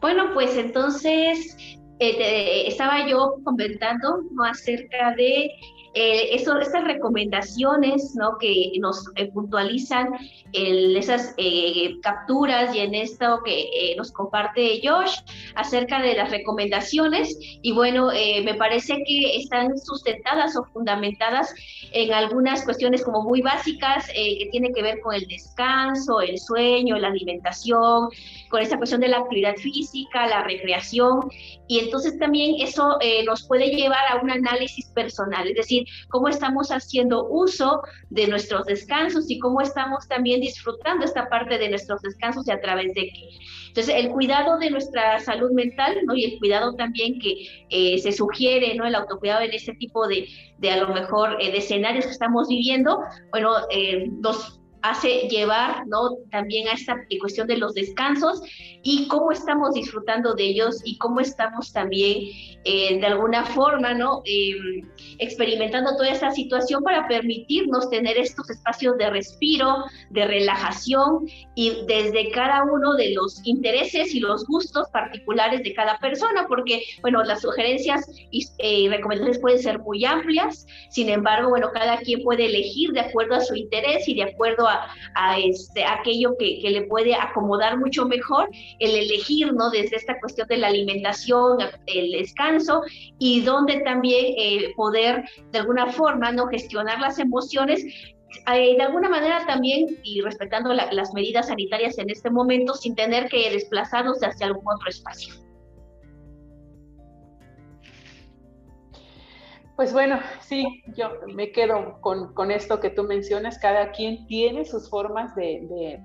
Bueno, 0.00 0.32
pues 0.34 0.56
entonces 0.56 1.56
eh, 2.00 2.66
estaba 2.66 3.06
yo 3.06 3.36
comentando 3.44 4.22
¿no? 4.32 4.44
acerca 4.44 5.14
de 5.14 5.50
eh, 5.92 6.36
eso, 6.36 6.56
estas 6.60 6.84
recomendaciones 6.84 8.14
¿no? 8.14 8.38
que 8.38 8.70
nos 8.78 9.10
eh, 9.16 9.26
puntualizan 9.32 10.08
en 10.52 10.96
esas 10.96 11.34
eh, 11.36 11.98
capturas 12.00 12.74
y 12.74 12.78
en 12.78 12.94
esto 12.94 13.40
que 13.44 13.94
nos 13.96 14.12
comparte 14.12 14.80
Josh 14.84 15.16
acerca 15.56 16.00
de 16.00 16.14
las 16.14 16.30
recomendaciones 16.30 17.36
y 17.62 17.72
bueno, 17.72 18.10
me 18.44 18.54
parece 18.54 18.94
que 19.06 19.36
están 19.36 19.76
sustentadas 19.78 20.56
o 20.56 20.64
fundamentadas 20.72 21.52
en 21.92 22.12
algunas 22.12 22.64
cuestiones 22.64 23.04
como 23.04 23.22
muy 23.22 23.42
básicas 23.42 24.06
que 24.08 24.48
tienen 24.50 24.72
que 24.74 24.82
ver 24.82 25.00
con 25.00 25.14
el 25.14 25.26
descanso, 25.26 26.20
el 26.20 26.38
sueño, 26.38 26.98
la 26.98 27.08
alimentación, 27.08 28.08
con 28.48 28.60
esta 28.60 28.76
cuestión 28.76 29.00
de 29.00 29.08
la 29.08 29.18
actividad 29.18 29.54
física, 29.56 30.26
la 30.26 30.42
recreación 30.42 31.30
y 31.68 31.78
entonces 31.78 32.18
también 32.18 32.56
eso 32.60 32.98
nos 33.24 33.46
puede 33.46 33.70
llevar 33.70 34.04
a 34.10 34.16
un 34.16 34.30
análisis 34.30 34.86
personal, 34.86 35.46
es 35.48 35.56
decir, 35.56 35.79
cómo 36.08 36.28
estamos 36.28 36.70
haciendo 36.70 37.26
uso 37.28 37.82
de 38.10 38.26
nuestros 38.26 38.66
descansos 38.66 39.30
y 39.30 39.38
cómo 39.38 39.60
estamos 39.60 40.06
también 40.08 40.40
disfrutando 40.40 41.04
esta 41.04 41.28
parte 41.28 41.58
de 41.58 41.68
nuestros 41.68 42.02
descansos 42.02 42.46
y 42.48 42.52
a 42.52 42.60
través 42.60 42.94
de 42.94 43.02
qué. 43.02 43.28
Entonces, 43.68 43.94
el 43.94 44.10
cuidado 44.10 44.58
de 44.58 44.70
nuestra 44.70 45.18
salud 45.20 45.52
mental, 45.52 45.98
¿no? 46.04 46.14
Y 46.14 46.24
el 46.24 46.38
cuidado 46.38 46.74
también 46.74 47.20
que 47.20 47.66
eh, 47.70 47.98
se 47.98 48.12
sugiere, 48.12 48.74
¿no? 48.74 48.84
El 48.84 48.94
autocuidado 48.94 49.42
en 49.42 49.52
este 49.52 49.74
tipo 49.74 50.08
de, 50.08 50.26
de 50.58 50.70
a 50.70 50.76
lo 50.78 50.92
mejor, 50.92 51.36
eh, 51.40 51.52
de 51.52 51.58
escenarios 51.58 52.06
que 52.06 52.12
estamos 52.12 52.48
viviendo, 52.48 52.98
bueno, 53.30 53.52
eh, 53.70 54.08
nos 54.20 54.59
hace 54.82 55.28
llevar 55.28 55.86
¿no? 55.86 56.16
también 56.30 56.68
a 56.68 56.72
esta 56.72 56.96
cuestión 57.20 57.46
de 57.46 57.58
los 57.58 57.74
descansos 57.74 58.42
y 58.82 59.08
cómo 59.08 59.32
estamos 59.32 59.74
disfrutando 59.74 60.34
de 60.34 60.44
ellos 60.44 60.80
y 60.84 60.96
cómo 60.98 61.20
estamos 61.20 61.72
también 61.72 62.28
eh, 62.64 62.98
de 62.98 63.06
alguna 63.06 63.44
forma 63.44 63.94
¿no? 63.94 64.22
Em, 64.24 64.88
experimentando 65.18 65.96
toda 65.96 66.10
esta 66.10 66.30
situación 66.30 66.82
para 66.82 67.06
permitirnos 67.08 67.90
tener 67.90 68.16
estos 68.16 68.48
espacios 68.50 68.96
de 68.98 69.10
respiro, 69.10 69.84
de 70.10 70.26
relajación 70.26 71.26
y 71.54 71.84
desde 71.86 72.30
cada 72.30 72.64
uno 72.64 72.94
de 72.94 73.12
los 73.14 73.40
intereses 73.44 74.14
y 74.14 74.20
los 74.20 74.46
gustos 74.46 74.88
particulares 74.92 75.62
de 75.62 75.74
cada 75.74 75.98
persona, 75.98 76.46
porque 76.48 76.82
bueno, 77.02 77.22
las 77.22 77.42
sugerencias 77.42 78.06
y 78.30 78.46
eh, 78.58 78.88
recomendaciones 78.88 79.38
pueden 79.40 79.58
ser 79.58 79.78
muy 79.80 80.04
amplias, 80.04 80.66
sin 80.90 81.08
embargo, 81.08 81.50
bueno, 81.50 81.70
cada 81.72 81.98
quien 81.98 82.22
puede 82.22 82.46
elegir 82.46 82.92
de 82.92 83.00
acuerdo 83.00 83.34
a 83.34 83.40
su 83.40 83.54
interés 83.54 84.08
y 84.08 84.14
de 84.14 84.24
acuerdo 84.24 84.68
a, 84.68 84.69
este, 85.38 85.84
aquello 85.84 86.36
que, 86.38 86.60
le 86.70 86.82
puede 86.82 87.14
acomodar 87.14 87.78
mucho 87.78 88.06
mejor, 88.06 88.48
el 88.78 88.94
elegir, 88.94 89.52
¿no? 89.52 89.70
Desde 89.70 89.96
esta 89.96 90.18
cuestión 90.20 90.46
de 90.48 90.58
la 90.58 90.68
alimentación, 90.68 91.58
el 91.86 92.12
descanso 92.12 92.82
y 93.18 93.40
donde 93.40 93.80
también 93.80 94.34
eh, 94.38 94.72
poder 94.76 95.24
de 95.52 95.58
alguna 95.58 95.88
forma, 95.92 96.32
¿no? 96.32 96.46
Gestionar 96.46 97.00
las 97.00 97.18
emociones 97.18 97.84
eh, 98.52 98.76
de 98.76 98.82
alguna 98.82 99.08
manera 99.08 99.44
también 99.46 99.86
y 100.04 100.20
respetando 100.20 100.72
las 100.72 101.12
medidas 101.14 101.48
sanitarias 101.48 101.98
en 101.98 102.10
este 102.10 102.30
momento 102.30 102.74
sin 102.74 102.94
tener 102.94 103.28
que 103.28 103.50
desplazarnos 103.50 104.18
hacia 104.22 104.46
algún 104.46 104.64
otro 104.72 104.88
espacio. 104.88 105.34
Pues 109.80 109.94
bueno, 109.94 110.20
sí, 110.42 110.82
yo 110.94 111.08
me 111.34 111.52
quedo 111.52 112.02
con, 112.02 112.50
esto 112.50 112.80
que 112.80 112.90
tú 112.90 113.04
mencionas. 113.04 113.58
Cada 113.58 113.92
quien 113.92 114.26
tiene 114.26 114.66
sus 114.66 114.90
formas 114.90 115.34
de, 115.34 115.98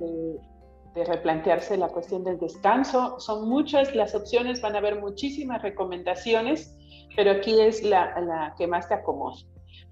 replantearse 0.96 1.76
la 1.76 1.90
cuestión 1.90 2.24
del 2.24 2.40
descanso. 2.40 3.20
Son 3.20 3.50
muchas 3.50 3.94
las 3.94 4.16
opciones, 4.16 4.62
van 4.62 4.76
a 4.76 4.78
haber 4.78 5.02
muchísimas 5.02 5.62
recomendaciones, 5.62 6.74
pero 7.18 7.32
aquí 7.32 7.60
es 7.60 7.84
la, 7.84 8.56
que 8.58 8.66
más 8.66 8.88
te 8.88 8.94
acomoda. 8.94 9.36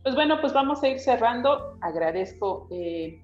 Pues 0.01 0.15
bueno, 0.15 0.39
pues 0.39 0.53
vamos 0.53 0.81
a 0.81 0.87
ir 0.87 0.99
cerrando. 1.01 1.77
Agradezco 1.81 2.69
eh, 2.71 3.21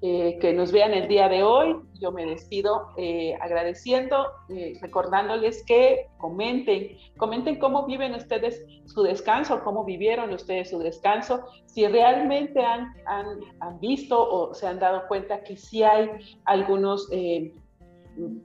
eh, 0.00 0.38
que 0.40 0.52
nos 0.52 0.70
vean 0.70 0.94
el 0.94 1.08
día 1.08 1.28
de 1.28 1.42
hoy. 1.42 1.76
Yo 1.94 2.12
me 2.12 2.24
despido 2.24 2.90
eh, 2.96 3.36
agradeciendo, 3.40 4.26
eh, 4.48 4.78
recordándoles 4.80 5.64
que 5.64 6.06
comenten, 6.18 6.96
comenten 7.16 7.58
cómo 7.58 7.84
viven 7.84 8.14
ustedes 8.14 8.64
su 8.86 9.02
descanso, 9.02 9.64
cómo 9.64 9.84
vivieron 9.84 10.32
ustedes 10.32 10.70
su 10.70 10.78
descanso, 10.78 11.44
si 11.66 11.84
realmente 11.88 12.60
han, 12.64 12.94
han, 13.06 13.40
han 13.58 13.80
visto 13.80 14.16
o 14.20 14.54
se 14.54 14.68
han 14.68 14.78
dado 14.78 15.08
cuenta 15.08 15.42
que 15.42 15.56
sí 15.56 15.82
hay 15.82 16.08
algunos 16.44 17.08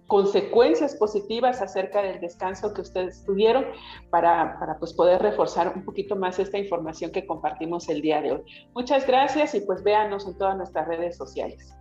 consecuencias 0.07 0.95
positivas 0.95 1.62
acerca 1.62 2.01
del 2.01 2.19
descanso 2.19 2.73
que 2.73 2.81
ustedes 2.81 3.23
tuvieron 3.25 3.65
para, 4.09 4.59
para 4.59 4.77
pues 4.77 4.93
poder 4.93 5.21
reforzar 5.21 5.73
un 5.75 5.83
poquito 5.83 6.15
más 6.15 6.39
esta 6.39 6.57
información 6.57 7.12
que 7.12 7.25
compartimos 7.25 7.89
el 7.89 8.01
día 8.01 8.21
de 8.21 8.33
hoy. 8.33 8.41
Muchas 8.73 9.05
gracias 9.07 9.55
y 9.55 9.62
pues 9.62 9.83
véanos 9.83 10.27
en 10.27 10.38
todas 10.38 10.57
nuestras 10.57 10.88
redes 10.88 11.17
sociales. 11.17 11.73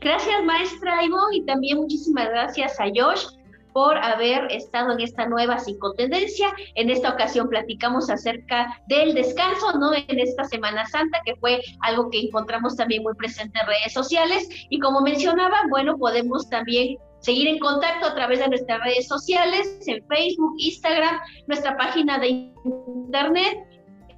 Gracias, 0.00 0.44
maestra 0.44 1.04
Ivo, 1.04 1.18
y 1.32 1.44
también 1.44 1.78
muchísimas 1.78 2.28
gracias 2.28 2.78
a 2.80 2.84
Josh 2.84 3.26
por 3.72 3.96
haber 3.96 4.50
estado 4.50 4.92
en 4.92 5.00
esta 5.00 5.26
nueva 5.26 5.58
psicotendencia. 5.58 6.52
En 6.74 6.90
esta 6.90 7.10
ocasión 7.10 7.48
platicamos 7.48 8.10
acerca 8.10 8.80
del 8.86 9.14
descanso, 9.14 9.72
¿no? 9.78 9.94
En 9.94 10.18
esta 10.18 10.44
Semana 10.44 10.86
Santa, 10.86 11.20
que 11.24 11.36
fue 11.36 11.60
algo 11.80 12.10
que 12.10 12.20
encontramos 12.20 12.76
también 12.76 13.02
muy 13.02 13.14
presente 13.14 13.58
en 13.60 13.66
redes 13.66 13.92
sociales. 13.92 14.48
Y 14.70 14.78
como 14.78 15.00
mencionaba, 15.00 15.62
bueno, 15.70 15.96
podemos 15.98 16.48
también 16.48 16.96
seguir 17.20 17.48
en 17.48 17.58
contacto 17.58 18.06
a 18.06 18.14
través 18.14 18.38
de 18.38 18.48
nuestras 18.48 18.80
redes 18.84 19.08
sociales, 19.08 19.80
en 19.86 20.06
Facebook, 20.06 20.54
Instagram, 20.58 21.18
nuestra 21.46 21.76
página 21.76 22.18
de 22.18 22.52
internet, 22.86 23.58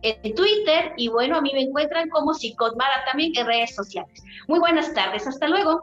en 0.03 0.35
Twitter 0.35 0.93
y 0.97 1.09
bueno, 1.09 1.37
a 1.37 1.41
mí 1.41 1.51
me 1.53 1.63
encuentran 1.63 2.09
como 2.09 2.35
Psicosmara 2.35 3.05
también 3.07 3.33
en 3.37 3.47
redes 3.47 3.75
sociales. 3.75 4.23
Muy 4.49 4.59
buenas 4.59 4.93
tardes, 4.95 5.27
hasta 5.27 5.49
luego. 5.49 5.83